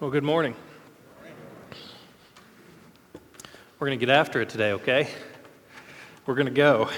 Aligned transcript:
Well, 0.00 0.10
good 0.10 0.22
morning. 0.22 0.54
We're 3.80 3.88
going 3.88 3.98
to 3.98 4.06
get 4.06 4.14
after 4.14 4.40
it 4.40 4.48
today, 4.48 4.70
okay? 4.74 5.08
We're 6.24 6.36
going 6.36 6.46
to 6.46 6.52
go. 6.52 6.88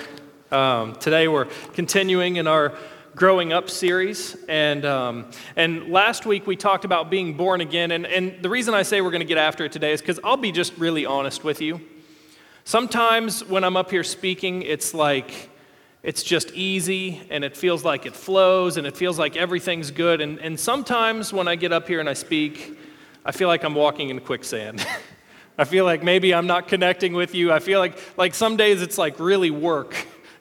Um, 0.50 0.94
today 0.96 1.26
we're 1.26 1.46
continuing 1.72 2.36
in 2.36 2.46
our 2.46 2.74
growing 3.16 3.54
up 3.54 3.70
series, 3.70 4.36
and 4.50 4.84
um, 4.84 5.30
and 5.56 5.88
last 5.88 6.26
week 6.26 6.46
we 6.46 6.56
talked 6.56 6.84
about 6.84 7.08
being 7.08 7.38
born 7.38 7.62
again, 7.62 7.90
and 7.90 8.04
and 8.04 8.42
the 8.42 8.50
reason 8.50 8.74
I 8.74 8.82
say 8.82 9.00
we're 9.00 9.12
going 9.12 9.20
to 9.20 9.26
get 9.26 9.38
after 9.38 9.64
it 9.64 9.72
today 9.72 9.92
is 9.92 10.02
because 10.02 10.20
I'll 10.22 10.36
be 10.36 10.52
just 10.52 10.76
really 10.76 11.06
honest 11.06 11.42
with 11.42 11.62
you. 11.62 11.80
Sometimes 12.64 13.42
when 13.42 13.64
I'm 13.64 13.78
up 13.78 13.90
here 13.90 14.04
speaking, 14.04 14.60
it's 14.60 14.92
like 14.92 15.48
it's 16.02 16.22
just 16.22 16.50
easy 16.52 17.22
and 17.30 17.44
it 17.44 17.56
feels 17.56 17.82
like 17.82 18.04
it 18.04 18.14
flows 18.14 18.76
and 18.76 18.86
it 18.86 18.94
feels 18.94 19.18
like 19.18 19.36
everything's 19.36 19.90
good. 19.90 20.20
And, 20.20 20.38
and 20.38 20.58
sometimes 20.58 21.30
when 21.30 21.46
I 21.46 21.56
get 21.56 21.72
up 21.72 21.86
here 21.86 22.00
and 22.00 22.08
I 22.08 22.14
speak, 22.14 22.78
I 23.24 23.32
feel 23.32 23.48
like 23.48 23.64
I'm 23.64 23.74
walking 23.74 24.10
in 24.10 24.20
quicksand. 24.20 24.86
I 25.58 25.64
feel 25.64 25.84
like 25.84 26.02
maybe 26.02 26.32
I'm 26.32 26.46
not 26.46 26.68
connecting 26.68 27.12
with 27.12 27.34
you. 27.34 27.52
I 27.52 27.58
feel 27.58 27.80
like, 27.80 27.98
like 28.16 28.34
some 28.34 28.56
days 28.56 28.80
it's 28.80 28.96
like 28.96 29.20
really 29.20 29.50
work 29.50 29.94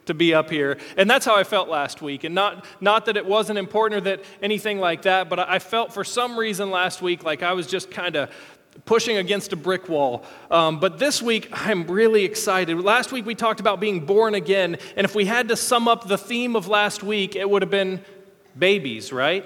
to 0.05 0.13
be 0.13 0.33
up 0.33 0.49
here. 0.49 0.77
And 0.97 1.09
that's 1.09 1.25
how 1.25 1.35
I 1.35 1.43
felt 1.43 1.69
last 1.69 2.02
week. 2.02 2.23
And 2.23 2.33
not, 2.33 2.65
not 2.79 3.05
that 3.05 3.17
it 3.17 3.25
wasn't 3.25 3.59
important 3.59 4.02
or 4.02 4.03
that 4.09 4.23
anything 4.41 4.79
like 4.79 5.03
that, 5.03 5.29
but 5.29 5.39
I 5.39 5.59
felt 5.59 5.93
for 5.93 6.03
some 6.03 6.38
reason 6.38 6.71
last 6.71 7.02
week 7.02 7.23
like 7.23 7.43
I 7.43 7.53
was 7.53 7.67
just 7.67 7.91
kind 7.91 8.15
of 8.15 8.31
pushing 8.85 9.17
against 9.17 9.53
a 9.53 9.55
brick 9.55 9.89
wall. 9.89 10.23
Um, 10.49 10.80
but 10.80 10.99
this 10.99 11.21
week, 11.21 11.49
I'm 11.52 11.85
really 11.88 12.23
excited. 12.23 12.80
Last 12.80 13.11
week, 13.11 13.25
we 13.25 13.35
talked 13.35 13.59
about 13.59 13.80
being 13.80 14.05
born 14.05 14.35
again. 14.35 14.77
And 14.95 15.05
if 15.05 15.16
we 15.16 15.25
had 15.25 15.49
to 15.49 15.55
sum 15.55 15.88
up 15.88 16.07
the 16.07 16.17
theme 16.17 16.55
of 16.55 16.67
last 16.67 17.03
week, 17.03 17.35
it 17.35 17.49
would 17.49 17.61
have 17.61 17.71
been 17.71 18.02
babies, 18.57 19.11
right? 19.11 19.45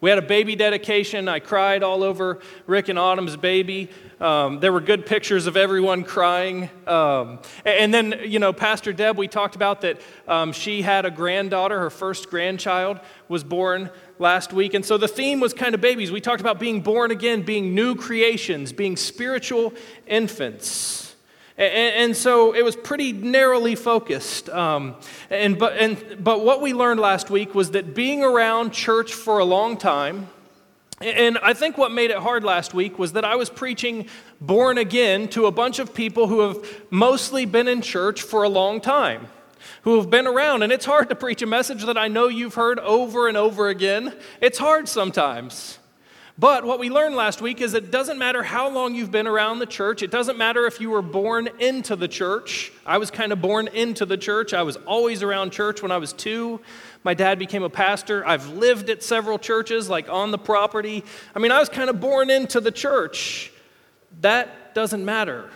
We 0.00 0.08
had 0.08 0.18
a 0.18 0.22
baby 0.22 0.56
dedication. 0.56 1.28
I 1.28 1.40
cried 1.40 1.82
all 1.82 2.02
over 2.02 2.40
Rick 2.66 2.88
and 2.88 2.98
Autumn's 2.98 3.36
baby. 3.36 3.90
Um, 4.18 4.58
there 4.58 4.72
were 4.72 4.80
good 4.80 5.04
pictures 5.04 5.46
of 5.46 5.58
everyone 5.58 6.04
crying. 6.04 6.70
Um, 6.86 7.38
and 7.66 7.92
then, 7.92 8.20
you 8.24 8.38
know, 8.38 8.52
Pastor 8.54 8.94
Deb, 8.94 9.18
we 9.18 9.28
talked 9.28 9.56
about 9.56 9.82
that 9.82 10.00
um, 10.26 10.52
she 10.52 10.80
had 10.80 11.04
a 11.04 11.10
granddaughter. 11.10 11.78
Her 11.78 11.90
first 11.90 12.30
grandchild 12.30 12.98
was 13.28 13.44
born 13.44 13.90
last 14.18 14.54
week. 14.54 14.72
And 14.72 14.84
so 14.84 14.96
the 14.96 15.08
theme 15.08 15.38
was 15.38 15.52
kind 15.52 15.74
of 15.74 15.82
babies. 15.82 16.10
We 16.10 16.22
talked 16.22 16.40
about 16.40 16.58
being 16.58 16.80
born 16.80 17.10
again, 17.10 17.42
being 17.42 17.74
new 17.74 17.94
creations, 17.94 18.72
being 18.72 18.96
spiritual 18.96 19.74
infants. 20.06 21.09
And, 21.60 21.94
and, 21.94 22.16
so 22.16 22.54
it 22.54 22.64
was 22.64 22.74
pretty 22.74 23.12
narrowly 23.12 23.74
focused. 23.74 24.48
Um, 24.48 24.96
and, 25.28 25.58
but, 25.58 25.74
and, 25.76 26.16
but 26.18 26.42
what 26.42 26.62
we 26.62 26.72
learned 26.72 27.00
last 27.00 27.28
week 27.28 27.54
was 27.54 27.72
that 27.72 27.94
being 27.94 28.24
around 28.24 28.72
church 28.72 29.12
for 29.12 29.40
a 29.40 29.44
long 29.44 29.76
time, 29.76 30.28
and 31.02 31.36
I 31.42 31.52
think 31.52 31.76
what 31.76 31.92
made 31.92 32.10
it 32.10 32.16
hard 32.16 32.44
last 32.44 32.72
week 32.72 32.98
was 32.98 33.12
that 33.12 33.26
I 33.26 33.36
was 33.36 33.50
preaching 33.50 34.06
born 34.40 34.78
again 34.78 35.28
to 35.28 35.44
a 35.44 35.50
bunch 35.50 35.78
of 35.78 35.92
people 35.92 36.28
who 36.28 36.40
have 36.40 36.82
mostly 36.88 37.44
been 37.44 37.68
in 37.68 37.82
church 37.82 38.22
for 38.22 38.42
a 38.42 38.48
long 38.48 38.80
time, 38.80 39.28
who 39.82 39.96
have 39.98 40.08
been 40.08 40.26
around. 40.26 40.62
And 40.62 40.72
it's 40.72 40.86
hard 40.86 41.10
to 41.10 41.14
preach 41.14 41.42
a 41.42 41.46
message 41.46 41.84
that 41.84 41.98
I 41.98 42.08
know 42.08 42.28
you've 42.28 42.54
heard 42.54 42.78
over 42.78 43.28
and 43.28 43.36
over 43.36 43.68
again. 43.68 44.16
It's 44.40 44.58
hard 44.58 44.88
sometimes. 44.88 45.78
But 46.40 46.64
what 46.64 46.78
we 46.78 46.88
learned 46.88 47.16
last 47.16 47.42
week 47.42 47.60
is 47.60 47.74
it 47.74 47.90
doesn't 47.90 48.16
matter 48.16 48.42
how 48.42 48.70
long 48.70 48.94
you've 48.94 49.10
been 49.10 49.26
around 49.26 49.58
the 49.58 49.66
church. 49.66 50.02
It 50.02 50.10
doesn't 50.10 50.38
matter 50.38 50.66
if 50.66 50.80
you 50.80 50.88
were 50.88 51.02
born 51.02 51.50
into 51.58 51.96
the 51.96 52.08
church. 52.08 52.72
I 52.86 52.96
was 52.96 53.10
kind 53.10 53.30
of 53.30 53.42
born 53.42 53.68
into 53.68 54.06
the 54.06 54.16
church. 54.16 54.54
I 54.54 54.62
was 54.62 54.76
always 54.86 55.22
around 55.22 55.50
church 55.50 55.82
when 55.82 55.92
I 55.92 55.98
was 55.98 56.14
two. 56.14 56.62
My 57.04 57.12
dad 57.12 57.38
became 57.38 57.62
a 57.62 57.68
pastor. 57.68 58.26
I've 58.26 58.48
lived 58.54 58.88
at 58.88 59.02
several 59.02 59.38
churches, 59.38 59.90
like 59.90 60.08
on 60.08 60.30
the 60.30 60.38
property. 60.38 61.04
I 61.34 61.40
mean, 61.40 61.52
I 61.52 61.58
was 61.58 61.68
kind 61.68 61.90
of 61.90 62.00
born 62.00 62.30
into 62.30 62.58
the 62.58 62.72
church. 62.72 63.52
That 64.22 64.74
doesn't 64.74 65.04
matter. 65.04 65.50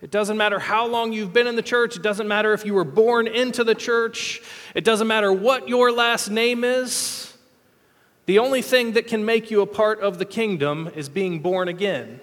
It 0.00 0.10
doesn't 0.10 0.38
matter 0.38 0.58
how 0.58 0.86
long 0.86 1.12
you've 1.12 1.34
been 1.34 1.48
in 1.48 1.56
the 1.56 1.60
church. 1.60 1.96
It 1.96 2.02
doesn't 2.02 2.28
matter 2.28 2.54
if 2.54 2.64
you 2.64 2.72
were 2.72 2.84
born 2.84 3.26
into 3.26 3.62
the 3.62 3.74
church. 3.74 4.40
It 4.74 4.84
doesn't 4.84 5.06
matter 5.06 5.30
what 5.30 5.68
your 5.68 5.92
last 5.92 6.30
name 6.30 6.64
is. 6.64 7.29
The 8.30 8.38
only 8.38 8.62
thing 8.62 8.92
that 8.92 9.08
can 9.08 9.24
make 9.24 9.50
you 9.50 9.60
a 9.60 9.66
part 9.66 9.98
of 10.02 10.18
the 10.18 10.24
kingdom 10.24 10.92
is 10.94 11.08
being 11.08 11.40
born 11.40 11.66
again. 11.66 12.20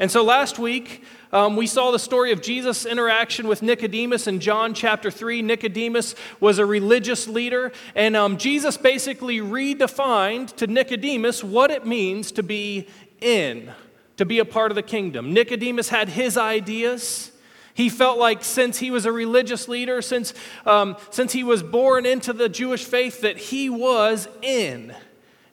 And 0.00 0.10
so 0.10 0.24
last 0.24 0.58
week, 0.58 1.04
um, 1.32 1.54
we 1.54 1.68
saw 1.68 1.92
the 1.92 2.00
story 2.00 2.32
of 2.32 2.42
Jesus' 2.42 2.84
interaction 2.84 3.46
with 3.46 3.62
Nicodemus 3.62 4.26
in 4.26 4.40
John 4.40 4.74
chapter 4.74 5.08
3. 5.08 5.42
Nicodemus 5.42 6.16
was 6.40 6.58
a 6.58 6.66
religious 6.66 7.28
leader, 7.28 7.70
and 7.94 8.16
um, 8.16 8.38
Jesus 8.38 8.76
basically 8.76 9.38
redefined 9.38 10.56
to 10.56 10.66
Nicodemus 10.66 11.44
what 11.44 11.70
it 11.70 11.86
means 11.86 12.32
to 12.32 12.42
be 12.42 12.88
in, 13.20 13.70
to 14.16 14.24
be 14.24 14.40
a 14.40 14.44
part 14.44 14.72
of 14.72 14.74
the 14.74 14.82
kingdom. 14.82 15.32
Nicodemus 15.32 15.90
had 15.90 16.08
his 16.08 16.36
ideas. 16.36 17.30
He 17.74 17.88
felt 17.88 18.18
like 18.18 18.42
since 18.42 18.78
he 18.78 18.90
was 18.90 19.06
a 19.06 19.12
religious 19.12 19.68
leader, 19.68 20.02
since, 20.02 20.34
um, 20.66 20.96
since 21.10 21.32
he 21.32 21.44
was 21.44 21.62
born 21.62 22.04
into 22.04 22.32
the 22.32 22.48
Jewish 22.48 22.84
faith, 22.84 23.20
that 23.20 23.36
he 23.36 23.70
was 23.70 24.26
in. 24.42 24.92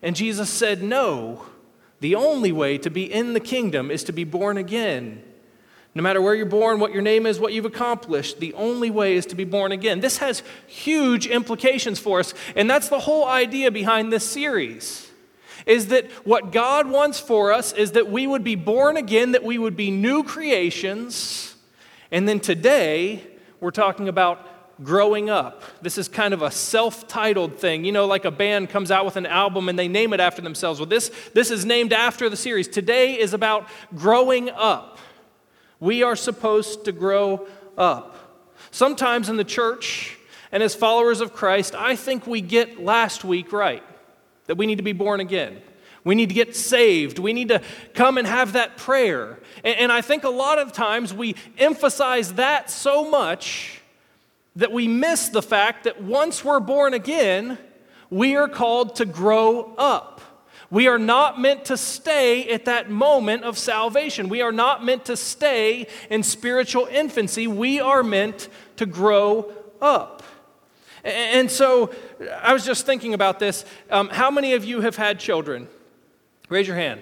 And 0.01 0.15
Jesus 0.15 0.49
said, 0.49 0.81
No, 0.81 1.45
the 1.99 2.15
only 2.15 2.51
way 2.51 2.77
to 2.79 2.89
be 2.89 3.11
in 3.11 3.33
the 3.33 3.39
kingdom 3.39 3.89
is 3.91 4.03
to 4.05 4.11
be 4.11 4.23
born 4.23 4.57
again. 4.57 5.23
No 5.95 6.03
matter 6.03 6.21
where 6.21 6.35
you're 6.35 6.45
born, 6.45 6.79
what 6.79 6.93
your 6.93 7.01
name 7.01 7.25
is, 7.25 7.39
what 7.39 7.53
you've 7.53 7.65
accomplished, 7.65 8.39
the 8.39 8.53
only 8.53 8.91
way 8.91 9.15
is 9.15 9.25
to 9.27 9.35
be 9.35 9.45
born 9.45 9.71
again. 9.71 9.99
This 9.99 10.17
has 10.17 10.43
huge 10.67 11.25
implications 11.25 11.97
for 11.97 12.19
us, 12.19 12.35
and 12.55 12.69
that's 12.69 12.89
the 12.89 12.99
whole 12.99 13.25
idea 13.25 13.71
behind 13.71 14.13
this 14.13 14.23
series. 14.23 15.09
Is 15.65 15.87
that 15.87 16.05
what 16.23 16.51
God 16.51 16.87
wants 16.87 17.19
for 17.19 17.51
us 17.51 17.73
is 17.73 17.93
that 17.93 18.11
we 18.11 18.27
would 18.27 18.43
be 18.43 18.53
born 18.53 18.95
again, 18.95 19.31
that 19.31 19.43
we 19.43 19.57
would 19.57 19.75
be 19.75 19.89
new 19.89 20.23
creations. 20.23 21.55
And 22.11 22.29
then 22.29 22.39
today, 22.39 23.23
we're 23.59 23.71
talking 23.71 24.07
about 24.07 24.46
growing 24.83 25.29
up. 25.29 25.63
This 25.81 25.97
is 25.97 26.07
kind 26.07 26.33
of 26.33 26.41
a 26.41 26.51
self 26.51 27.07
titled 27.07 27.57
thing. 27.57 27.85
You 27.85 27.91
know, 27.91 28.05
like 28.05 28.25
a 28.25 28.31
band 28.31 28.69
comes 28.69 28.91
out 28.91 29.05
with 29.05 29.15
an 29.15 29.25
album 29.25 29.69
and 29.69 29.77
they 29.77 29.87
name 29.87 30.13
it 30.13 30.19
after 30.19 30.41
themselves. 30.41 30.79
Well, 30.79 30.87
this, 30.87 31.11
this 31.33 31.51
is 31.51 31.65
named 31.65 31.93
after 31.93 32.29
the 32.29 32.37
series. 32.37 32.67
Today 32.67 33.19
is 33.19 33.33
about 33.33 33.67
growing 33.95 34.49
up. 34.49 34.99
We 35.79 36.03
are 36.03 36.15
supposed 36.15 36.85
to 36.85 36.91
grow 36.91 37.47
up. 37.77 38.15
Sometimes 38.71 39.29
in 39.29 39.37
the 39.37 39.43
church 39.43 40.17
and 40.51 40.63
as 40.63 40.75
followers 40.75 41.21
of 41.21 41.33
Christ, 41.33 41.75
I 41.75 41.95
think 41.95 42.25
we 42.25 42.41
get 42.41 42.79
last 42.79 43.23
week 43.23 43.51
right 43.51 43.83
that 44.45 44.55
we 44.55 44.65
need 44.65 44.77
to 44.77 44.83
be 44.83 44.93
born 44.93 45.19
again. 45.19 45.61
We 46.03 46.15
need 46.15 46.29
to 46.29 46.35
get 46.35 46.55
saved. 46.55 47.19
We 47.19 47.33
need 47.33 47.49
to 47.49 47.61
come 47.93 48.17
and 48.17 48.25
have 48.25 48.53
that 48.53 48.77
prayer. 48.77 49.39
And, 49.63 49.77
and 49.77 49.91
I 49.91 50.01
think 50.01 50.23
a 50.23 50.29
lot 50.29 50.57
of 50.57 50.71
times 50.71 51.13
we 51.13 51.35
emphasize 51.57 52.33
that 52.35 52.69
so 52.71 53.09
much 53.09 53.81
that 54.57 54.71
we 54.71 54.87
miss 54.87 55.29
the 55.29 55.41
fact 55.41 55.83
that 55.83 56.01
once 56.01 56.43
we're 56.43 56.59
born 56.59 56.93
again, 56.95 57.59
we 58.09 58.35
are 58.35 58.47
called 58.47 58.95
to 58.95 59.05
grow 59.05 59.73
up. 59.77 60.19
We 60.71 60.87
are 60.87 60.97
not 60.97 61.39
meant 61.39 61.65
to 61.65 61.77
stay 61.77 62.49
at 62.49 62.65
that 62.65 62.89
moment 62.89 63.43
of 63.43 63.57
salvation. 63.57 64.29
We 64.29 64.41
are 64.41 64.51
not 64.51 64.83
meant 64.83 65.05
to 65.05 65.15
stay 65.15 65.87
in 66.09 66.23
spiritual 66.23 66.87
infancy. 66.87 67.47
We 67.47 67.79
are 67.79 68.01
meant 68.01 68.49
to 68.77 68.87
grow 68.87 69.53
up. 69.79 70.23
And 71.03 71.49
so 71.51 71.93
I 72.41 72.51
was 72.51 72.65
just 72.65 72.85
thinking 72.85 73.13
about 73.13 73.39
this. 73.39 73.63
Um, 73.91 74.09
how 74.09 74.31
many 74.31 74.53
of 74.53 74.65
you 74.65 74.81
have 74.81 74.95
had 74.95 75.19
children? 75.19 75.69
Raise 76.49 76.67
your 76.67 76.75
hand. 76.75 77.01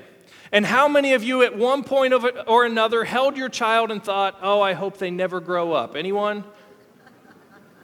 And 0.52 0.66
how 0.66 0.90
many 0.90 1.14
of 1.14 1.24
you 1.24 1.42
at 1.42 1.58
one 1.58 1.84
point 1.84 2.14
or 2.48 2.66
another 2.66 3.06
held 3.06 3.38
your 3.38 3.50
child 3.50 3.92
and 3.92 4.04
thought, 4.04 4.38
oh, 4.42 4.62
I 4.62 4.74
hope 4.74 4.98
they 4.98 5.10
never 5.10 5.40
grow 5.40 5.72
up? 5.72 5.96
Anyone? 5.96 6.44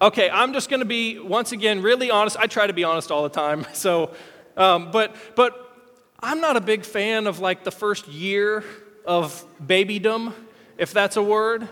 Okay, 0.01 0.31
I'm 0.31 0.51
just 0.51 0.67
going 0.67 0.79
to 0.79 0.85
be, 0.85 1.19
once 1.19 1.51
again, 1.51 1.83
really 1.83 2.09
honest. 2.09 2.35
I 2.35 2.47
try 2.47 2.65
to 2.65 2.73
be 2.73 2.83
honest 2.83 3.11
all 3.11 3.21
the 3.21 3.29
time. 3.29 3.67
So, 3.73 4.11
um, 4.57 4.89
but, 4.91 5.15
but 5.35 5.77
I'm 6.19 6.41
not 6.41 6.57
a 6.57 6.61
big 6.61 6.85
fan 6.85 7.27
of 7.27 7.39
like 7.39 7.63
the 7.63 7.71
first 7.71 8.07
year 8.07 8.63
of 9.05 9.45
babydom, 9.63 10.33
if 10.77 10.91
that's 10.91 11.17
a 11.17 11.21
word. 11.21 11.69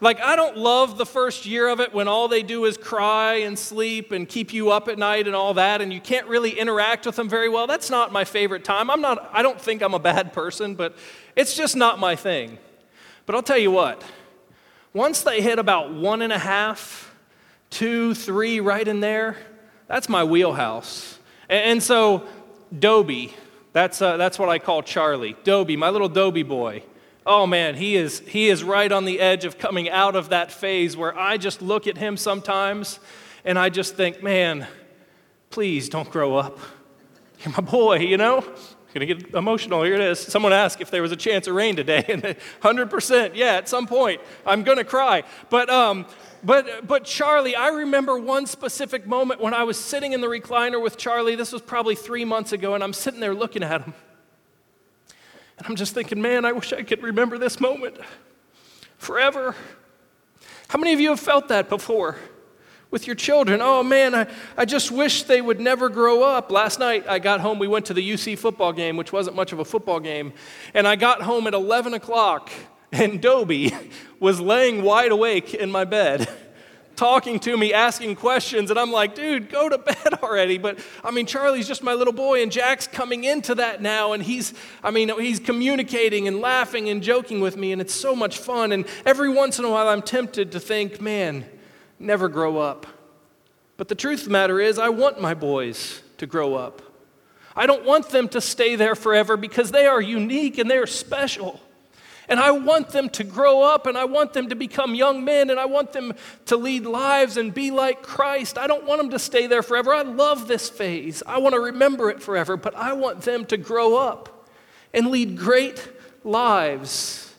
Like, 0.00 0.20
I 0.20 0.36
don't 0.36 0.56
love 0.56 0.96
the 0.96 1.04
first 1.04 1.44
year 1.44 1.68
of 1.68 1.80
it 1.80 1.92
when 1.92 2.08
all 2.08 2.28
they 2.28 2.42
do 2.42 2.64
is 2.64 2.78
cry 2.78 3.34
and 3.34 3.58
sleep 3.58 4.10
and 4.10 4.26
keep 4.26 4.54
you 4.54 4.70
up 4.70 4.88
at 4.88 4.98
night 4.98 5.26
and 5.26 5.36
all 5.36 5.52
that, 5.54 5.82
and 5.82 5.92
you 5.92 6.00
can't 6.00 6.26
really 6.28 6.58
interact 6.58 7.04
with 7.04 7.16
them 7.16 7.28
very 7.28 7.50
well. 7.50 7.66
That's 7.66 7.90
not 7.90 8.10
my 8.10 8.24
favorite 8.24 8.64
time. 8.64 8.90
I'm 8.90 9.02
not, 9.02 9.28
I 9.34 9.42
don't 9.42 9.60
think 9.60 9.82
I'm 9.82 9.92
a 9.92 9.98
bad 9.98 10.32
person, 10.32 10.74
but 10.74 10.96
it's 11.36 11.54
just 11.54 11.76
not 11.76 11.98
my 11.98 12.16
thing. 12.16 12.58
But 13.26 13.34
I'll 13.34 13.42
tell 13.42 13.58
you 13.58 13.70
what, 13.70 14.02
once 14.94 15.20
they 15.20 15.42
hit 15.42 15.58
about 15.58 15.92
one 15.92 16.22
and 16.22 16.32
a 16.32 16.38
half, 16.38 17.09
two, 17.70 18.14
three, 18.14 18.60
right 18.60 18.86
in 18.86 19.00
there. 19.00 19.36
That's 19.86 20.08
my 20.08 20.24
wheelhouse. 20.24 21.18
And, 21.48 21.82
so, 21.82 22.26
Dobie, 22.76 23.34
that's, 23.72 24.00
uh, 24.02 24.16
that's 24.16 24.38
what 24.38 24.48
I 24.48 24.58
call 24.58 24.82
Charlie. 24.82 25.36
Dobie, 25.42 25.76
my 25.76 25.90
little 25.90 26.08
Dobie 26.08 26.42
boy. 26.42 26.82
Oh 27.26 27.46
man, 27.46 27.74
he 27.74 27.96
is, 27.96 28.20
he 28.20 28.48
is 28.48 28.64
right 28.64 28.90
on 28.90 29.04
the 29.04 29.20
edge 29.20 29.44
of 29.44 29.58
coming 29.58 29.90
out 29.90 30.16
of 30.16 30.30
that 30.30 30.50
phase 30.50 30.96
where 30.96 31.16
I 31.18 31.36
just 31.36 31.60
look 31.60 31.86
at 31.86 31.98
him 31.98 32.16
sometimes 32.16 32.98
and 33.44 33.58
I 33.58 33.68
just 33.68 33.94
think, 33.94 34.22
man, 34.22 34.66
please 35.50 35.88
don't 35.88 36.10
grow 36.10 36.36
up. 36.36 36.58
You're 37.44 37.52
my 37.52 37.60
boy, 37.60 37.98
you 37.98 38.16
know? 38.16 38.44
Gonna 38.92 39.06
get 39.06 39.34
emotional. 39.34 39.84
Here 39.84 39.94
it 39.94 40.00
is. 40.00 40.18
Someone 40.18 40.52
asked 40.52 40.80
if 40.80 40.90
there 40.90 41.02
was 41.02 41.12
a 41.12 41.16
chance 41.16 41.46
of 41.46 41.54
rain 41.54 41.76
today, 41.76 42.04
and 42.08 42.22
100%, 42.62 43.36
yeah, 43.36 43.52
at 43.52 43.68
some 43.68 43.86
point, 43.86 44.20
I'm 44.44 44.64
gonna 44.64 44.84
cry. 44.84 45.22
But, 45.48 45.70
um, 45.70 46.06
but, 46.42 46.86
but 46.86 47.04
Charlie, 47.04 47.54
I 47.54 47.68
remember 47.68 48.18
one 48.18 48.46
specific 48.46 49.06
moment 49.06 49.40
when 49.40 49.54
I 49.54 49.64
was 49.64 49.78
sitting 49.78 50.12
in 50.12 50.20
the 50.20 50.26
recliner 50.26 50.82
with 50.82 50.96
Charlie. 50.96 51.36
This 51.36 51.52
was 51.52 51.62
probably 51.62 51.94
three 51.94 52.24
months 52.24 52.52
ago, 52.52 52.74
and 52.74 52.82
I'm 52.82 52.92
sitting 52.92 53.20
there 53.20 53.34
looking 53.34 53.62
at 53.62 53.82
him. 53.82 53.94
And 55.58 55.66
I'm 55.66 55.76
just 55.76 55.94
thinking, 55.94 56.22
man, 56.22 56.44
I 56.44 56.52
wish 56.52 56.72
I 56.72 56.82
could 56.82 57.02
remember 57.02 57.36
this 57.38 57.60
moment 57.60 57.96
forever. 58.96 59.54
How 60.68 60.78
many 60.78 60.92
of 60.92 61.00
you 61.00 61.10
have 61.10 61.20
felt 61.20 61.48
that 61.48 61.68
before? 61.68 62.16
with 62.90 63.06
your 63.06 63.16
children. 63.16 63.60
Oh 63.62 63.82
man, 63.82 64.14
I, 64.14 64.26
I 64.56 64.64
just 64.64 64.90
wish 64.90 65.24
they 65.24 65.40
would 65.40 65.60
never 65.60 65.88
grow 65.88 66.22
up. 66.22 66.50
Last 66.50 66.78
night 66.78 67.08
I 67.08 67.18
got 67.18 67.40
home, 67.40 67.58
we 67.58 67.68
went 67.68 67.86
to 67.86 67.94
the 67.94 68.08
UC 68.08 68.38
football 68.38 68.72
game, 68.72 68.96
which 68.96 69.12
wasn't 69.12 69.36
much 69.36 69.52
of 69.52 69.60
a 69.60 69.64
football 69.64 70.00
game, 70.00 70.32
and 70.74 70.86
I 70.86 70.96
got 70.96 71.22
home 71.22 71.46
at 71.46 71.54
11 71.54 71.94
o'clock, 71.94 72.50
and 72.92 73.20
Dobie 73.20 73.72
was 74.18 74.40
laying 74.40 74.82
wide 74.82 75.12
awake 75.12 75.54
in 75.54 75.70
my 75.70 75.84
bed. 75.84 76.28
Talking 76.96 77.40
to 77.40 77.56
me, 77.56 77.72
asking 77.72 78.16
questions, 78.16 78.68
and 78.68 78.78
I'm 78.78 78.92
like, 78.92 79.14
dude, 79.14 79.48
go 79.48 79.70
to 79.70 79.78
bed 79.78 80.14
already. 80.22 80.58
But 80.58 80.80
I 81.02 81.10
mean, 81.10 81.24
Charlie's 81.24 81.66
just 81.66 81.82
my 81.82 81.94
little 81.94 82.12
boy, 82.12 82.42
and 82.42 82.52
Jack's 82.52 82.86
coming 82.86 83.24
into 83.24 83.54
that 83.54 83.80
now, 83.80 84.12
and 84.12 84.22
he's, 84.22 84.52
I 84.84 84.90
mean, 84.90 85.08
he's 85.18 85.40
communicating 85.40 86.28
and 86.28 86.40
laughing 86.40 86.90
and 86.90 87.02
joking 87.02 87.40
with 87.40 87.56
me, 87.56 87.72
and 87.72 87.80
it's 87.80 87.94
so 87.94 88.14
much 88.14 88.36
fun. 88.36 88.72
And 88.72 88.84
every 89.06 89.30
once 89.30 89.58
in 89.58 89.64
a 89.64 89.70
while, 89.70 89.88
I'm 89.88 90.02
tempted 90.02 90.52
to 90.52 90.60
think, 90.60 91.00
man, 91.00 91.46
never 91.98 92.28
grow 92.28 92.58
up. 92.58 92.86
But 93.78 93.88
the 93.88 93.94
truth 93.94 94.20
of 94.20 94.24
the 94.26 94.32
matter 94.32 94.60
is, 94.60 94.78
I 94.78 94.90
want 94.90 95.22
my 95.22 95.32
boys 95.32 96.02
to 96.18 96.26
grow 96.26 96.54
up. 96.54 96.82
I 97.56 97.64
don't 97.64 97.86
want 97.86 98.10
them 98.10 98.28
to 98.28 98.42
stay 98.42 98.76
there 98.76 98.94
forever 98.94 99.38
because 99.38 99.70
they 99.70 99.86
are 99.86 100.02
unique 100.02 100.58
and 100.58 100.70
they 100.70 100.76
are 100.76 100.86
special. 100.86 101.60
And 102.30 102.38
I 102.38 102.52
want 102.52 102.90
them 102.90 103.10
to 103.10 103.24
grow 103.24 103.62
up 103.62 103.88
and 103.88 103.98
I 103.98 104.04
want 104.04 104.32
them 104.32 104.48
to 104.50 104.54
become 104.54 104.94
young 104.94 105.24
men 105.24 105.50
and 105.50 105.58
I 105.58 105.66
want 105.66 105.92
them 105.92 106.14
to 106.46 106.56
lead 106.56 106.86
lives 106.86 107.36
and 107.36 107.52
be 107.52 107.72
like 107.72 108.02
Christ. 108.02 108.56
I 108.56 108.68
don't 108.68 108.84
want 108.84 109.00
them 109.02 109.10
to 109.10 109.18
stay 109.18 109.48
there 109.48 109.62
forever. 109.62 109.92
I 109.92 110.02
love 110.02 110.46
this 110.46 110.70
phase. 110.70 111.24
I 111.26 111.38
want 111.38 111.54
to 111.54 111.60
remember 111.60 112.08
it 112.08 112.22
forever, 112.22 112.56
but 112.56 112.76
I 112.76 112.92
want 112.92 113.22
them 113.22 113.44
to 113.46 113.56
grow 113.56 113.96
up 113.96 114.48
and 114.94 115.08
lead 115.08 115.36
great 115.36 115.86
lives. 116.22 117.34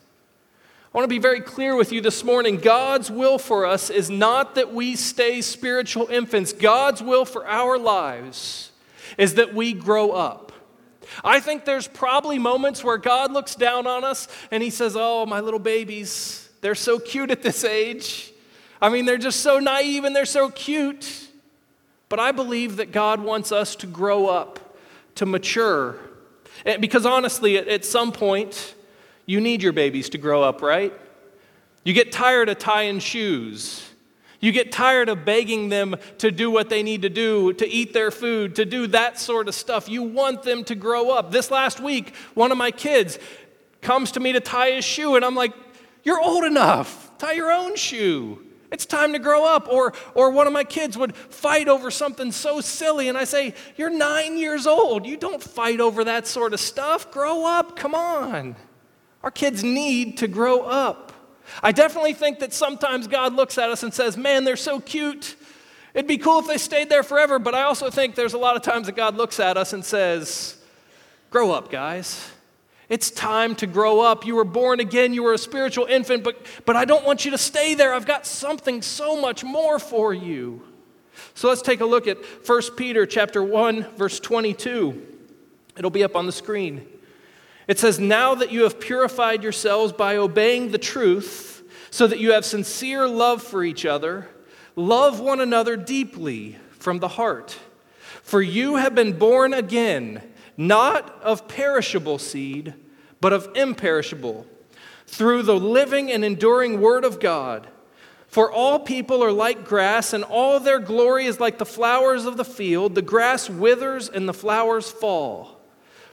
I 0.94 0.98
want 0.98 1.06
to 1.06 1.16
be 1.16 1.20
very 1.20 1.40
clear 1.40 1.74
with 1.78 1.94
you 1.94 2.02
this 2.02 2.22
morning. 2.22 2.58
God's 2.58 3.10
will 3.10 3.38
for 3.38 3.66
us 3.66 3.90
is 3.90 4.10
not 4.10 4.56
that 4.56 4.74
we 4.74 4.98
stay 4.98 5.40
spiritual 5.40 6.08
infants. 6.08 6.52
God's 6.52 7.02
will 7.02 7.24
for 7.24 7.48
our 7.48 7.78
lives 7.78 8.72
is 9.18 9.36
that 9.36 9.54
we 9.54 9.72
grow 9.72 10.12
up. 10.12 10.51
I 11.24 11.40
think 11.40 11.66
there's 11.66 11.88
probably 11.88 12.40
moments 12.40 12.84
where 12.84 12.98
God 12.98 13.32
looks 13.32 13.56
down 13.56 13.88
on 13.88 14.04
us 14.04 14.28
and 14.50 14.64
He 14.64 14.70
says, 14.70 14.96
Oh, 14.98 15.26
my 15.26 15.40
little 15.40 15.60
babies, 15.60 16.50
they're 16.62 16.76
so 16.76 17.00
cute 17.00 17.32
at 17.32 17.42
this 17.42 17.64
age. 17.64 18.32
I 18.82 18.90
mean, 18.90 19.06
they're 19.06 19.18
just 19.18 19.42
so 19.42 19.60
naive 19.60 20.04
and 20.04 20.16
they're 20.16 20.26
so 20.26 20.50
cute. 20.50 21.28
But 22.10 22.20
I 22.20 22.32
believe 22.32 22.78
that 22.78 22.92
God 22.92 23.22
wants 23.22 23.52
us 23.52 23.76
to 23.78 23.88
grow 23.88 24.28
up, 24.28 24.76
to 25.16 25.26
mature. 25.26 25.98
Because 26.80 27.06
honestly, 27.06 27.58
at 27.58 27.86
some 27.86 28.12
point, 28.12 28.76
you 29.26 29.40
need 29.40 29.62
your 29.62 29.72
babies 29.72 30.10
to 30.10 30.18
grow 30.18 30.44
up, 30.44 30.62
right? 30.62 30.94
You 31.84 31.94
get 31.94 32.12
tired 32.12 32.50
of 32.50 32.60
tying 32.60 33.00
shoes. 33.00 33.88
You 34.42 34.52
get 34.52 34.72
tired 34.72 35.08
of 35.08 35.24
begging 35.24 35.70
them 35.70 35.96
to 36.18 36.32
do 36.32 36.50
what 36.50 36.70
they 36.70 36.82
need 36.82 37.04
to 37.04 37.10
do, 37.10 37.54
to 37.54 37.68
eat 37.68 37.94
their 37.94 38.10
food, 38.10 38.56
to 38.56 38.66
do 38.66 38.88
that 38.88 39.20
sort 39.20 39.48
of 39.48 39.54
stuff. 39.54 39.88
You 39.88 40.02
want 40.02 40.42
them 40.42 40.64
to 40.66 40.76
grow 40.76 41.12
up. 41.12 41.32
This 41.32 41.52
last 41.52 41.80
week, 41.80 42.16
one 42.34 42.52
of 42.52 42.58
my 42.58 42.72
kids 42.72 43.20
comes 43.82 44.12
to 44.14 44.20
me 44.20 44.34
to 44.34 44.40
tie 44.40 44.72
his 44.72 44.84
shoe, 44.84 45.16
and 45.16 45.24
I'm 45.24 45.36
like, 45.36 45.54
You're 46.04 46.20
old 46.20 46.44
enough. 46.44 47.12
Tie 47.20 47.34
your 47.34 47.52
own 47.52 47.76
shoe. 47.76 48.44
It's 48.72 48.86
time 48.86 49.14
to 49.14 49.20
grow 49.20 49.46
up. 49.46 49.68
Or, 49.68 49.94
or 50.16 50.32
one 50.32 50.48
of 50.48 50.54
my 50.54 50.64
kids 50.64 50.98
would 50.98 51.16
fight 51.16 51.68
over 51.68 51.92
something 51.92 52.32
so 52.32 52.62
silly, 52.62 53.10
and 53.10 53.18
I 53.18 53.26
say, 53.26 53.54
You're 53.78 53.92
nine 53.92 54.38
years 54.38 54.66
old. 54.66 55.06
You 55.06 55.18
don't 55.18 55.42
fight 55.42 55.80
over 55.80 56.04
that 56.06 56.26
sort 56.26 56.54
of 56.54 56.60
stuff. 56.60 57.12
Grow 57.12 57.46
up. 57.46 57.76
Come 57.76 57.94
on. 57.94 58.56
Our 59.22 59.32
kids 59.32 59.64
need 59.64 60.18
to 60.18 60.28
grow 60.28 60.62
up. 60.62 61.11
I 61.64 61.72
definitely 61.72 62.14
think 62.14 62.40
that 62.40 62.54
sometimes 62.54 63.08
God 63.08 63.34
looks 63.34 63.58
at 63.58 63.70
us 63.70 63.84
and 63.84 63.94
says, 63.94 64.18
Man, 64.18 64.44
they're 64.44 64.56
so 64.56 64.80
cute. 64.80 65.36
It'd 65.94 66.08
be 66.08 66.18
cool 66.18 66.40
if 66.40 66.48
they 66.48 66.58
stayed 66.58 66.90
there 66.90 67.04
forever. 67.04 67.40
But 67.40 67.56
I 67.56 67.64
also 67.64 67.90
think 67.90 68.16
there's 68.16 68.34
a 68.34 68.38
lot 68.38 68.56
of 68.56 68.62
times 68.62 68.88
that 68.88 68.96
God 68.96 69.16
looks 69.16 69.40
at 69.40 69.58
us 69.58 69.74
and 69.74 69.84
says, 69.84 70.58
Grow 71.30 71.52
up, 71.52 71.72
guys. 71.72 72.30
It's 72.90 73.10
time 73.10 73.56
to 73.56 73.68
grow 73.68 74.02
up. 74.02 74.26
You 74.26 74.36
were 74.36 74.44
born 74.44 74.82
again. 74.82 75.14
You 75.14 75.24
were 75.24 75.34
a 75.34 75.38
spiritual 75.38 75.86
infant, 75.86 76.26
but, 76.26 76.46
but 76.66 76.76
I 76.76 76.84
don't 76.84 77.06
want 77.06 77.24
you 77.24 77.32
to 77.32 77.38
stay 77.38 77.74
there. 77.74 77.94
I've 77.94 78.06
got 78.06 78.26
something 78.26 78.82
so 78.82 79.20
much 79.20 79.46
more 79.46 79.80
for 79.80 80.14
you. 80.14 80.62
So 81.34 81.48
let's 81.48 81.62
take 81.62 81.80
a 81.80 81.86
look 81.86 82.08
at 82.08 82.18
1 82.46 82.62
Peter 82.76 83.06
chapter 83.06 83.42
1, 83.42 83.96
verse 83.96 84.20
22. 84.20 85.08
It'll 85.78 85.90
be 85.90 86.04
up 86.04 86.18
on 86.18 86.26
the 86.26 86.34
screen. 86.34 86.86
It 87.72 87.80
says, 87.80 88.02
Now 88.02 88.36
that 88.36 88.52
you 88.52 88.64
have 88.64 88.82
purified 88.82 89.44
yourselves 89.44 89.94
by 89.94 90.18
obeying 90.18 90.72
the 90.72 90.78
truth, 90.78 91.64
so 91.90 92.06
that 92.06 92.20
you 92.20 92.34
have 92.34 92.44
sincere 92.44 93.08
love 93.08 93.42
for 93.42 93.64
each 93.64 93.86
other, 93.86 94.28
love 94.76 95.22
one 95.22 95.40
another 95.40 95.78
deeply 95.78 96.58
from 96.72 97.00
the 97.00 97.08
heart. 97.08 97.58
For 98.24 98.42
you 98.42 98.76
have 98.76 98.94
been 98.94 99.18
born 99.18 99.54
again, 99.54 100.22
not 100.58 101.18
of 101.22 101.48
perishable 101.48 102.20
seed, 102.20 102.74
but 103.22 103.32
of 103.32 103.48
imperishable, 103.56 104.46
through 105.08 105.44
the 105.44 105.56
living 105.56 106.12
and 106.12 106.26
enduring 106.26 106.82
Word 106.82 107.06
of 107.06 107.22
God. 107.22 107.70
For 108.28 108.52
all 108.52 108.80
people 108.80 109.24
are 109.24 109.32
like 109.32 109.64
grass, 109.64 110.12
and 110.12 110.26
all 110.26 110.60
their 110.60 110.80
glory 110.80 111.26
is 111.26 111.40
like 111.40 111.58
the 111.58 111.66
flowers 111.66 112.26
of 112.26 112.36
the 112.36 112.44
field. 112.44 112.96
The 112.96 113.02
grass 113.02 113.50
withers 113.50 114.10
and 114.10 114.28
the 114.28 114.34
flowers 114.34 114.92
fall 114.92 115.61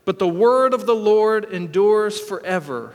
but 0.08 0.18
the 0.18 0.26
word 0.26 0.72
of 0.72 0.86
the 0.86 0.94
Lord 0.94 1.44
endures 1.52 2.18
forever. 2.18 2.94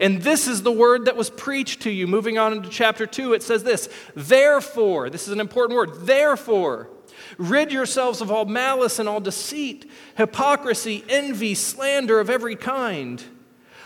And 0.00 0.22
this 0.22 0.48
is 0.48 0.64
the 0.64 0.72
word 0.72 1.04
that 1.04 1.14
was 1.14 1.30
preached 1.30 1.82
to 1.82 1.90
you. 1.92 2.08
Moving 2.08 2.36
on 2.36 2.52
into 2.52 2.68
chapter 2.68 3.06
2, 3.06 3.32
it 3.34 3.44
says 3.44 3.62
this 3.62 3.88
Therefore, 4.16 5.08
this 5.08 5.28
is 5.28 5.32
an 5.32 5.38
important 5.38 5.76
word, 5.76 6.00
therefore, 6.00 6.90
rid 7.36 7.70
yourselves 7.70 8.20
of 8.20 8.32
all 8.32 8.44
malice 8.44 8.98
and 8.98 9.08
all 9.08 9.20
deceit, 9.20 9.88
hypocrisy, 10.16 11.04
envy, 11.08 11.54
slander 11.54 12.18
of 12.18 12.28
every 12.28 12.56
kind. 12.56 13.22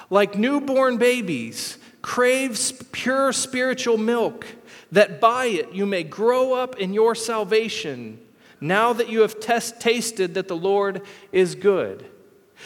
Like 0.09 0.39
newborn 0.39 0.97
babies, 0.97 1.77
crave 2.01 2.59
pure 2.91 3.35
spiritual 3.35 3.99
milk, 3.99 4.47
that 4.93 5.21
by 5.21 5.45
it 5.45 5.75
you 5.75 5.85
may 5.85 6.05
grow 6.05 6.55
up 6.55 6.79
in 6.79 6.95
your 6.95 7.15
salvation, 7.15 8.19
now 8.63 8.95
that 8.95 9.11
you 9.11 9.21
have 9.21 9.41
test- 9.41 9.79
tasted 9.79 10.33
that 10.33 10.49
the 10.49 10.57
Lord 10.57 11.03
is 11.33 11.55
good. 11.55 12.07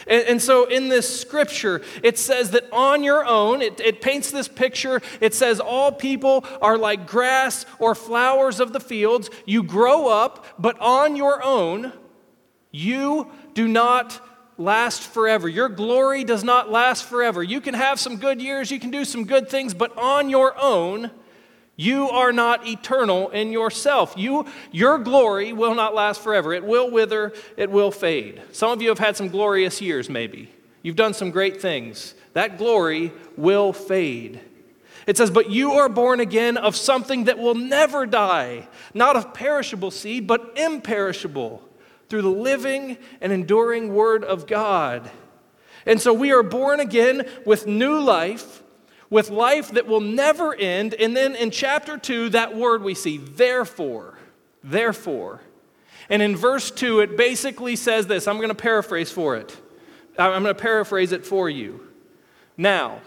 And, 0.05 0.23
and, 0.27 0.41
so 0.41 0.65
in 0.65 0.89
this 0.89 1.21
scripture, 1.21 1.81
it 2.03 2.19
says 2.19 2.51
that 2.51 2.71
on 2.71 3.03
your 3.03 3.25
own, 3.25 3.61
it, 3.61 3.79
it 3.79 4.01
paints 4.01 4.29
this 4.29 4.47
picture. 4.47 5.01
It 5.19 5.33
says 5.33 5.59
all 5.59 5.91
people 5.91 6.45
are 6.61 6.77
like 6.77 7.07
grass 7.07 7.65
or 7.79 7.95
flowers 7.95 8.59
of 8.59 8.73
the 8.73 8.79
fields. 8.79 9.29
You 9.45 9.63
grow 9.63 10.07
up, 10.07 10.45
but 10.59 10.79
on 10.79 11.15
your 11.15 11.43
own, 11.43 11.93
you 12.71 13.31
do 13.53 13.67
not 13.67 14.21
last 14.57 15.01
forever. 15.01 15.47
Your 15.47 15.69
glory 15.69 16.23
does 16.23 16.43
not 16.43 16.69
last 16.69 17.05
forever. 17.05 17.41
You 17.41 17.61
can 17.61 17.73
have 17.73 17.99
some 17.99 18.17
good 18.17 18.41
years, 18.41 18.71
you 18.71 18.79
can 18.79 18.91
do 18.91 19.05
some 19.05 19.25
good 19.25 19.49
things, 19.49 19.73
but 19.73 19.97
on 19.97 20.29
your 20.29 20.55
own, 20.59 21.11
you 21.79 22.09
are 22.09 22.33
not 22.33 22.67
eternal 22.67 23.29
in 23.29 23.51
yourself. 23.51 24.15
You, 24.17 24.47
your 24.71 24.97
glory 24.97 25.53
will 25.53 25.75
not 25.75 25.93
last 25.93 26.21
forever. 26.21 26.51
It 26.51 26.65
will 26.65 26.89
wither, 26.89 27.33
it 27.55 27.69
will 27.69 27.91
fade. 27.91 28.41
Some 28.51 28.71
of 28.71 28.81
you 28.81 28.89
have 28.89 28.97
had 28.97 29.15
some 29.15 29.29
glorious 29.29 29.79
years, 29.79 30.09
maybe. 30.09 30.49
You've 30.81 30.95
done 30.95 31.13
some 31.13 31.29
great 31.29 31.61
things. 31.61 32.15
That 32.33 32.57
glory 32.57 33.13
will 33.35 33.73
fade. 33.73 34.41
It 35.05 35.17
says, 35.17 35.29
But 35.29 35.51
you 35.51 35.73
are 35.73 35.87
born 35.87 36.19
again 36.19 36.57
of 36.57 36.75
something 36.75 37.25
that 37.25 37.37
will 37.37 37.55
never 37.55 38.07
die, 38.07 38.67
not 38.95 39.15
of 39.15 39.35
perishable 39.35 39.91
seed, 39.91 40.25
but 40.25 40.57
imperishable, 40.57 41.61
through 42.09 42.23
the 42.23 42.29
living 42.29 42.97
and 43.21 43.31
enduring 43.31 43.93
Word 43.93 44.23
of 44.23 44.47
God. 44.47 45.11
And 45.85 46.01
so 46.01 46.11
we 46.11 46.31
are 46.31 46.43
born 46.43 46.79
again 46.79 47.29
with 47.45 47.67
new 47.67 47.99
life 47.99 48.63
with 49.09 49.29
life 49.29 49.71
that 49.71 49.87
will 49.87 50.01
never 50.01 50.53
end. 50.53 50.93
And 50.93 51.15
then 51.15 51.35
in 51.35 51.51
chapter 51.51 51.97
2, 51.97 52.29
that 52.29 52.55
word 52.55 52.83
we 52.83 52.93
see, 52.93 53.17
therefore, 53.17 54.17
therefore. 54.63 55.41
And 56.09 56.21
in 56.21 56.35
verse 56.35 56.71
2, 56.71 57.01
it 57.01 57.17
basically 57.17 57.75
says 57.75 58.07
this 58.07 58.27
I'm 58.27 58.37
going 58.37 58.49
to 58.49 58.55
paraphrase 58.55 59.11
for 59.11 59.35
it. 59.35 59.55
I'm 60.17 60.43
going 60.43 60.55
to 60.55 60.61
paraphrase 60.61 61.11
it 61.11 61.25
for 61.25 61.49
you. 61.49 61.87
Now, 62.57 63.01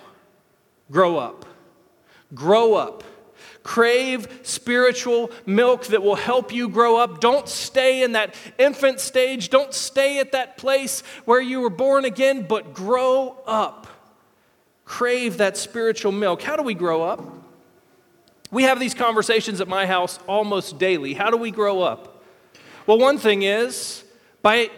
grow 0.91 1.19
up. 1.19 1.45
Grow 2.35 2.75
up. 2.75 3.03
Crave 3.63 4.41
spiritual 4.43 5.31
milk 5.45 5.87
that 5.87 6.03
will 6.03 6.15
help 6.15 6.53
you 6.53 6.69
grow 6.69 6.97
up. 6.97 7.21
Don't 7.21 7.49
stay 7.49 8.03
in 8.03 8.13
that 8.13 8.35
infant 8.59 9.01
stage. 9.01 9.51
Don't 9.51 9.75
stay 9.75 10.19
at 10.19 10.33
that 10.33 10.57
place 10.57 11.03
where 11.25 11.41
you 11.41 11.61
were 11.61 11.71
born 11.71 12.05
again, 12.05 12.47
but 12.49 12.73
grow 12.73 13.37
up. 13.47 13.87
Crave 14.91 15.37
that 15.37 15.57
spiritual 15.57 16.11
milk. 16.11 16.43
How 16.43 16.57
do 16.57 16.65
we 16.65 16.75
grow 16.75 17.03
up? 17.05 17.23
We 18.51 18.65
have 18.65 18.81
these 18.81 18.93
conversations 18.93 19.61
at 19.61 19.69
my 19.69 19.87
house 19.87 20.19
almost 20.27 20.81
daily. 20.81 21.15
How 21.15 21.31
do 21.31 21.37
we 21.37 21.53
grow 21.53 21.81
up? 21.81 22.25
Well, 22.89 22.99
one 22.99 23.17
thing 23.17 23.43
is 23.43 24.03
by 24.43 24.69